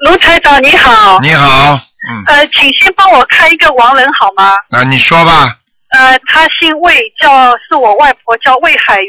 [0.01, 1.79] 卢台长你好，你好，
[2.11, 4.55] 嗯，呃，请先帮我开一个亡人好吗？
[4.71, 5.55] 啊，你说吧，
[5.97, 9.09] 呃，他姓魏，叫是我外婆，叫魏海云，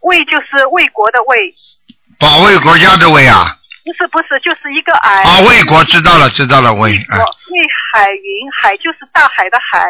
[0.00, 1.54] 魏就是魏国的魏，
[2.18, 5.22] 保卫国家的卫啊，不是不是，就是一个矮。
[5.22, 7.60] 啊，魏国知道了，知道了，魏，啊，魏
[7.92, 9.88] 海云，海就是大海的海，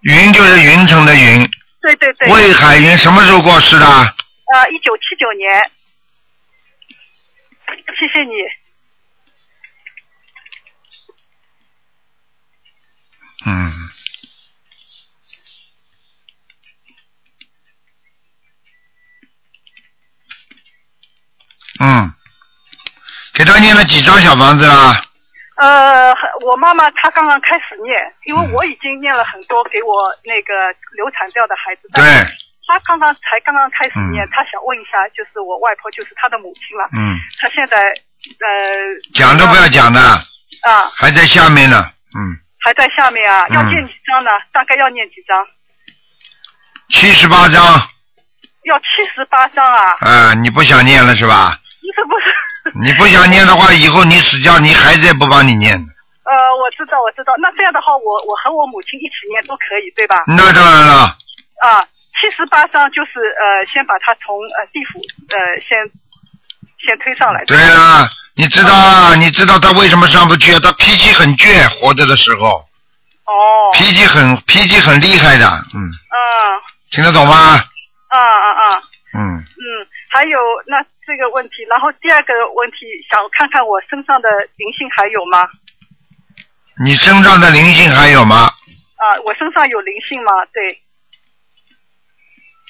[0.00, 1.48] 云就是云层的云，
[1.80, 2.28] 对对对。
[2.28, 3.86] 魏海云什么时候过世的？
[3.86, 5.70] 呃，一九七九年。
[7.68, 8.34] 谢谢你。
[13.46, 13.72] 嗯，
[23.44, 25.00] 他念了几张小房子啦？
[25.56, 26.14] 呃，
[26.46, 30.52] 我妈妈她刚刚开始念，因为我已经念了很多给我那个
[30.94, 32.04] 流产掉的孩子，对，
[32.66, 37.90] 她刚刚才刚刚开始念，她想问一下，就是我外婆就是她的母亲了，嗯，她现在
[38.38, 38.46] 呃
[39.14, 40.86] 讲都不要讲的，啊。
[40.94, 43.54] 还在下面呢，嗯，还在下面啊，嗯。
[43.54, 44.30] 要念几张呢？
[44.52, 45.44] 大概要念几张？
[46.90, 47.64] 七十八章，
[48.62, 49.96] 要七十八张啊？
[50.00, 51.58] 啊，你不想念了是吧？
[51.88, 55.86] 不是不是，你不想念的话，以后你死掉，你孩子也不帮你念的。
[56.28, 60.24] 呃，我知道我知道，那这样的话，我我和我母亲一起念都可以，对吧？
[60.26, 61.16] 那当然了，
[61.64, 61.80] 啊，
[62.20, 65.00] 七十八章就是呃，先把他从呃地府
[65.32, 65.78] 呃先
[66.84, 67.44] 先推上来。
[67.46, 69.14] 对啊，你知道啊？
[69.16, 70.60] 你知道他为什么上不去啊？
[70.62, 72.48] 他脾气很倔，活着的时候。
[73.24, 73.32] 哦。
[73.72, 76.20] 脾气很脾气很厉害的，嗯，嗯
[76.90, 77.34] 听得懂吗？
[78.08, 78.82] 啊啊啊
[79.14, 79.44] 嗯，嗯，
[80.10, 85.48] 还有那这个问题，然后第二个问题，想看看我身上的灵性还有吗？
[86.84, 88.46] 你身上的灵性还有吗？
[88.46, 90.32] 啊，我身上有灵性吗？
[90.52, 90.80] 对，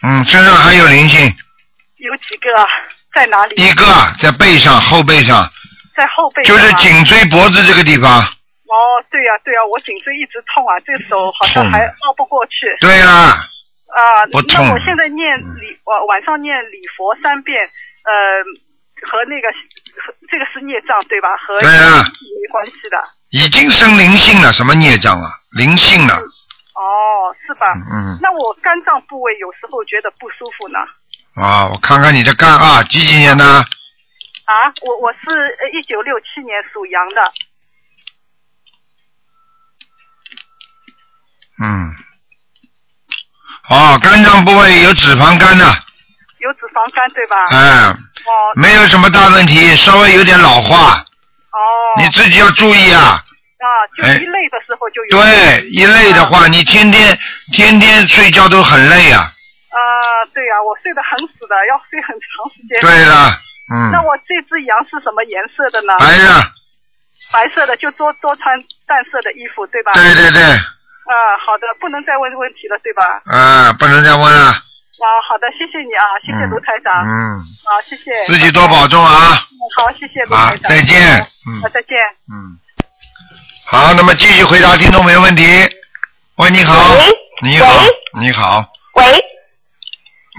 [0.02, 1.20] 嗯，身上还有灵性，
[1.96, 2.66] 有几个啊？
[3.14, 3.54] 在哪里？
[3.56, 3.84] 一个
[4.20, 5.50] 在背上后背上，
[5.96, 6.42] 在后背。
[6.44, 6.72] 就是。
[6.74, 8.20] 颈椎脖子这个地方。
[8.20, 8.76] 哦，
[9.10, 12.66] 对呀、对呀、我颈椎一直痛啊，这个手好像还拗不过去。
[12.80, 13.48] 对呀，啊，
[14.30, 17.64] 不痛那我现在念礼，我晚上念礼佛三遍，
[18.04, 18.42] 呃，
[19.08, 19.48] 和那个
[19.96, 21.36] 和这个是孽障对吧？
[21.36, 22.96] 和对啊没关系的。
[23.30, 25.30] 已经生灵性了，什么孽障啊？
[25.56, 27.74] 灵性了，哦，是吧？
[27.90, 30.78] 嗯那我肝脏部位有时候觉得不舒服呢。
[31.34, 33.44] 啊，我看看你的肝啊，几几年的？
[33.44, 35.18] 啊，我我是
[35.72, 37.32] 一九六七年属羊的。
[41.60, 41.90] 嗯，
[43.70, 45.64] 哦，肝脏部位有脂肪肝的，
[46.38, 47.36] 有脂肪肝对吧？
[47.50, 47.94] 哎，哦
[48.56, 51.58] 没有什么大问题，稍微有点老化，哦。
[51.98, 53.22] 你自己要注意啊。
[53.58, 53.66] 啊，
[53.96, 55.20] 就哎一累的时候就有。
[55.20, 57.18] 对，一累的话，你天天
[57.52, 59.20] 天天睡觉都很累啊。
[59.68, 59.80] 啊，
[60.32, 62.80] 对呀、我睡得很死的，要睡很长时间。
[62.80, 63.30] 对了，
[63.74, 65.92] 嗯那我这只羊是什么颜色的呢？
[65.98, 66.52] 白的，
[67.32, 68.56] 白色的，就多多穿
[68.86, 69.92] 淡色的衣服，对吧？
[69.92, 70.40] 对对对，
[71.08, 73.02] 啊，好的，不能再问问题了，对吧？
[73.32, 76.92] 啊，不能再问了，啊，好的，谢谢你啊，谢谢卢台长。
[77.00, 78.24] 嗯，好，谢谢。
[78.26, 79.40] 自己多保重啊。
[79.48, 80.70] 嗯好，谢谢卢台长。
[80.70, 81.00] 再见
[81.48, 81.96] 嗯啊，再见。
[82.30, 82.58] 嗯，
[83.64, 85.42] 好，那么继续回答听众朋友问题。
[86.36, 86.74] 喂，你好，
[87.42, 87.66] 你好，
[88.20, 89.24] 你好，喂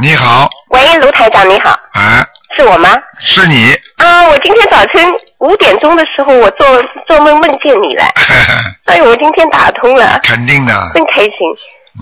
[0.01, 2.24] 你好，喂，卢台长你好，哎，
[2.55, 2.89] 是我吗？
[3.20, 6.68] 是你，啊，我今天早晨五点钟的时候，我做
[7.08, 8.06] 做梦梦见你了，
[8.86, 11.32] 哎呦，我今天打通了，肯定的，真开心。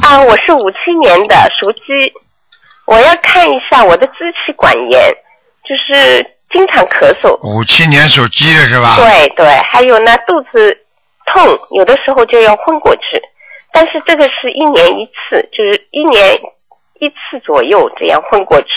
[0.02, 1.82] 啊，我是五七年的，属鸡，
[2.86, 4.14] 我要看一下我的支
[4.46, 5.14] 气管炎，
[5.64, 7.38] 就是经常咳嗽。
[7.48, 8.96] 五七年属鸡的是吧？
[8.98, 10.78] 对对，还有呢，肚子
[11.34, 13.22] 痛，有的时候就要昏过去，
[13.72, 16.36] 但是这个是一年一次，就是一年
[17.00, 18.68] 一次左右这样昏过去。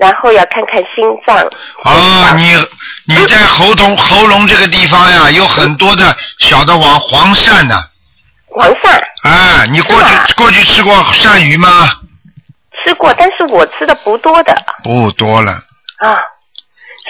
[0.00, 1.36] 然后要看看心脏，
[1.84, 2.56] 啊，你
[3.04, 7.90] 你在喉咙喉咙这个地方呀，有很多的小的黄黄鳝的。
[8.46, 8.88] 黄鳝
[9.28, 11.68] 啊，你过去过去吃过鳝鱼吗？
[12.82, 15.52] 吃过，但是我吃的不多的不多了
[15.98, 16.16] 啊，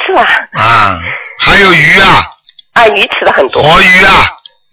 [0.05, 0.27] 是吧？
[0.61, 1.01] 啊，
[1.39, 2.27] 还有鱼啊，
[2.73, 3.63] 啊，鱼吃的很多。
[3.63, 4.27] 活鱼啊。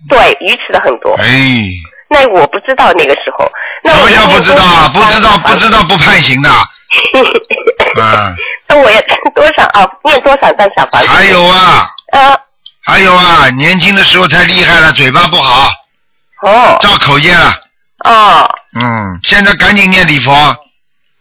[0.10, 1.14] 对，鱼吃的很多。
[1.20, 1.70] 哎，
[2.10, 3.48] 那我不知道那个时候。
[3.84, 4.90] 那我叫不知道啊？
[4.92, 6.50] 不知道不知道不判刑的。
[8.02, 8.36] 啊，
[8.68, 9.90] 那我要看多少啊？
[10.04, 11.08] 念多少张小房子？
[11.08, 12.40] 还有啊，啊，
[12.84, 15.72] 还有啊，年轻的时候太厉害了，嘴巴不好。
[16.44, 16.78] 哦。
[16.82, 17.54] 造口业了。
[18.06, 18.50] 哦。
[18.80, 20.32] 嗯，现在赶紧念礼佛。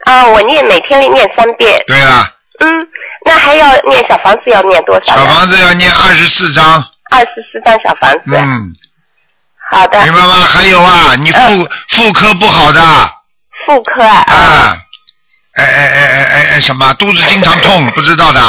[0.04, 1.82] 啊，我念每天念三遍。
[1.86, 2.28] 对了，
[2.60, 2.88] 嗯，
[3.24, 5.16] 那还要念小房子要念多少？
[5.16, 6.84] 小房子要念二十四章。
[7.10, 8.36] 二十四张小房子。
[8.36, 8.72] 嗯。
[9.70, 10.00] 好的。
[10.04, 10.32] 明白吗？
[10.34, 12.80] 还有啊，你妇妇科不好的。
[13.66, 14.24] 妇科啊。
[14.28, 14.78] 啊。
[15.56, 16.92] 哎哎哎哎哎哎，什么？
[16.94, 18.40] 肚子经常痛，不知道的。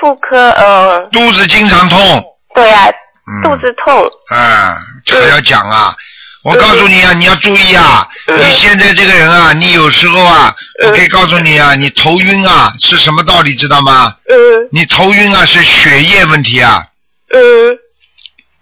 [0.00, 0.98] 妇科，呃。
[1.12, 2.24] 肚子经常痛。
[2.54, 4.10] 对啊，嗯肚子痛。
[4.34, 5.94] 嗯，这还要讲啊！
[6.42, 8.08] 我告诉你啊，你要注意啊！
[8.26, 10.54] 嗯你现在这个人啊，你有时候啊，
[10.84, 14.14] 我可以告诉你啊，你头晕啊，是什么道理知道吗？
[14.28, 14.34] 嗯。
[14.72, 16.84] 你头晕啊，是血液问题啊，
[17.32, 17.40] 嗯。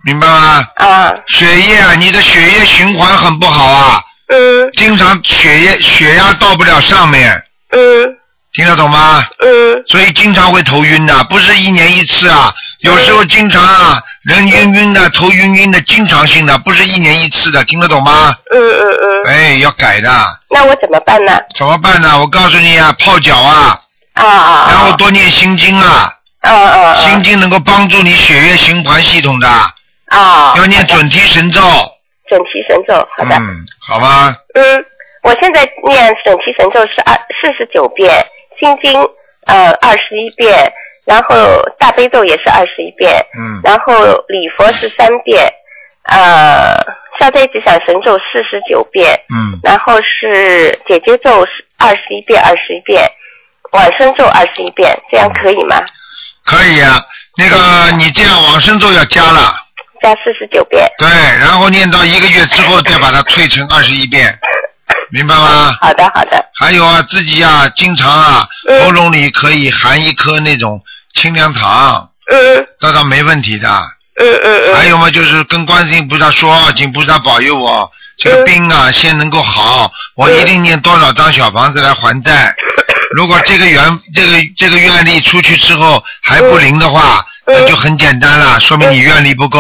[0.04, 0.66] 明白吗？
[0.76, 1.14] 啊。
[1.28, 4.02] 血液啊，你的血液循环很不好啊。
[4.28, 4.70] 嗯。
[4.72, 7.42] 经常血液血压到不了上面。
[7.70, 7.80] 嗯。
[8.52, 9.26] 听得懂吗？
[9.40, 9.82] 嗯。
[9.86, 18.34] 所以经常会头晕的，不是一年一次啊，有时候经常啊，人晕晕的，头晕晕的，经常性的，不是一年一次的，听得懂吗？
[18.52, 19.28] 嗯嗯嗯。
[19.28, 20.08] 哎，要改的。
[20.50, 21.38] 那我怎么办呢？
[21.54, 22.18] 怎么办呢？
[22.18, 23.78] 我告诉你啊，泡脚啊，
[24.14, 24.68] 啊啊。
[24.70, 26.96] 然后多念心经啊，啊啊啊！
[26.96, 29.48] 心经能够帮助你血液循环系统的，
[30.08, 31.60] 啊，要念准提神咒。
[32.28, 33.34] 准提神咒，好的。
[33.36, 34.36] 嗯，好吧。
[34.54, 34.84] 嗯，
[35.22, 38.24] 我现在念准提神咒是二四十九遍，
[38.58, 38.92] 心经
[39.46, 40.72] 呃二十一遍，
[41.04, 41.36] 然后
[41.78, 43.94] 大悲咒也是二十一遍，嗯然后
[44.28, 45.52] 礼佛是三遍，
[46.04, 46.76] 呃，
[47.18, 53.08] 消灾吉祥神咒四十九遍，嗯然后是姐姐咒是二十一遍，二十一遍，
[53.72, 55.84] 往生咒二十一遍，这样可以吗？
[56.44, 57.02] 可以啊。
[57.38, 59.52] 那个你这样往生咒要加了，
[60.02, 60.86] 加四十九遍。
[60.98, 64.38] 对，然后念到一个月之后再把它退成二十一遍，
[65.10, 65.76] 明白吗？
[65.80, 66.44] 好的，好的。
[66.58, 70.80] 还有啊，自己啊，经常啊，嗯喉咙里可以含一颗那种
[71.14, 73.68] 清凉糖，嗯这倒没问题的。
[74.18, 74.74] 嗯嗯嗯。
[74.74, 82.54] 还有嘛，就是跟观世音菩萨说，请菩萨保佑我这嗯个病啊，先能够好，我一定念多少张小房子来还债。
[83.14, 89.58] 如果这个愿这个这个愿力出去之后还不灵的话，那就很简单了，说明你愿力不够，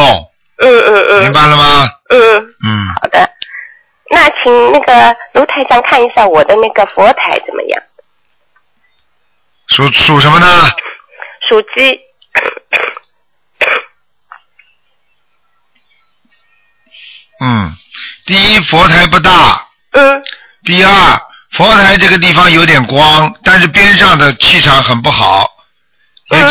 [0.58, 1.22] 嗯嗯嗯。
[1.22, 1.88] 明白了吗？
[2.10, 2.36] 嗯。
[2.38, 3.30] 嗯，好的，
[4.10, 7.82] 那请那个卢台长看一下我的那个佛台怎么样？
[9.68, 10.46] 属属什么呢？
[11.48, 12.00] 属鸡。
[17.38, 17.76] 嗯，
[18.24, 19.30] 第一佛台不大。
[19.92, 20.22] 嗯。
[20.64, 20.90] 第二，
[21.52, 25.55] 佛台这个地方有点光，但是边上的气场很不好。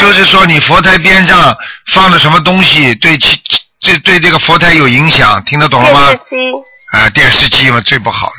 [0.06, 1.56] 就是说，你佛台边上
[1.88, 3.42] 放的什么东西，对其
[3.80, 6.08] 这对这个佛台有影响，听得懂了吗？
[6.08, 6.98] 电视机。
[6.98, 8.34] 啊，电视机嘛最不好了。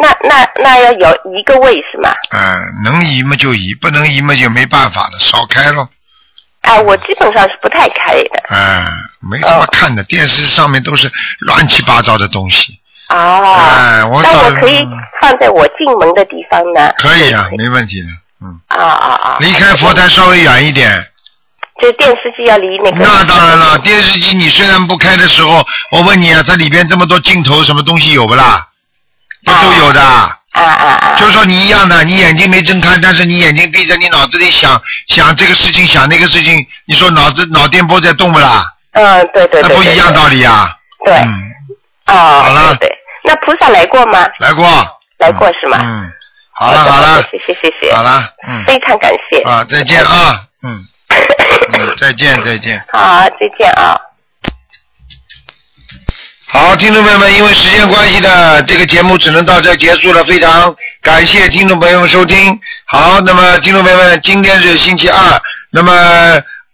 [0.00, 2.14] 那那那要有一个位是吗？
[2.30, 5.88] 嗯、能移嘛就移，不能移嘛就没办法了，少开咯。
[6.62, 8.42] 啊，我基本上是不太开的。
[8.48, 8.86] 哎、
[9.20, 11.10] 没什么看的，电视上面都是
[11.40, 12.78] 乱七八糟的东西。
[13.08, 13.54] 哦。
[13.54, 14.86] 哎我那早我可以
[15.20, 16.92] 放在我进门的地方呢？
[16.96, 18.06] 可以啊，没问题的。
[18.68, 19.36] 啊啊啊！
[19.40, 21.04] 离开佛台稍微远一点。
[21.80, 22.96] 就电视机要离那个。
[22.98, 28.66] 那当然了，电视机你虽然不开的时候，我问你啊，它里边这么多镜头，什么东西有不啦？
[29.44, 30.02] 不都有的？
[30.02, 31.16] 啊啊啊！
[31.20, 38.64] 就说你一样的，你眼睛没睁开，但是你眼睛闭着，你脑子里想想这个事情，想那个事情，你说脑子脑电波在动不啦？
[38.92, 39.68] 嗯，对对对。
[39.68, 40.72] 那不一样道理啊。
[41.04, 41.14] 对。
[42.06, 42.42] 啊。
[42.42, 42.74] 好了。
[42.76, 42.90] 对。
[43.22, 44.26] 那菩萨来过吗？
[44.40, 44.66] 来过。
[45.18, 45.78] 来过是吗？
[45.80, 46.12] 嗯。
[46.58, 47.22] 好了好了。
[47.30, 47.94] 谢谢谢谢。
[47.94, 48.64] 好了，嗯。
[48.64, 49.40] 非常感谢。
[49.42, 50.84] 啊，再见啊，嗯。
[51.72, 52.82] 嗯，再见再见。
[52.92, 53.98] 好，再见啊。
[56.50, 60.24] 好，听众朋友们，因为时间关系呢，这个节目只能到这结束了。
[60.24, 62.58] 非常感谢听众朋友们收听。
[62.86, 65.40] 好，那么听众朋友们，今天是星期二，
[65.70, 65.92] 那么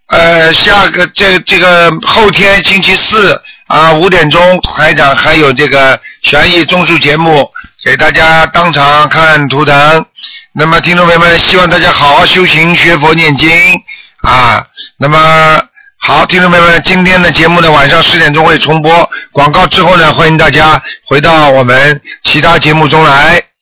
[0.07, 7.51] 呃，下个这这个后天星期四啊五点钟，台长还有这个悬疑综述节目
[7.85, 10.05] 给大家当场看图腾。
[10.53, 13.47] 那么听众朋友们，希望大家好好修行、学佛、念经
[14.23, 14.65] 啊。
[14.97, 15.61] 那么。
[15.97, 19.07] 好，听众朋友们，今天的节目呢，晚上十点钟会重播。
[19.31, 23.41] 广告之后呢，欢迎大家回到我们其他节目中来。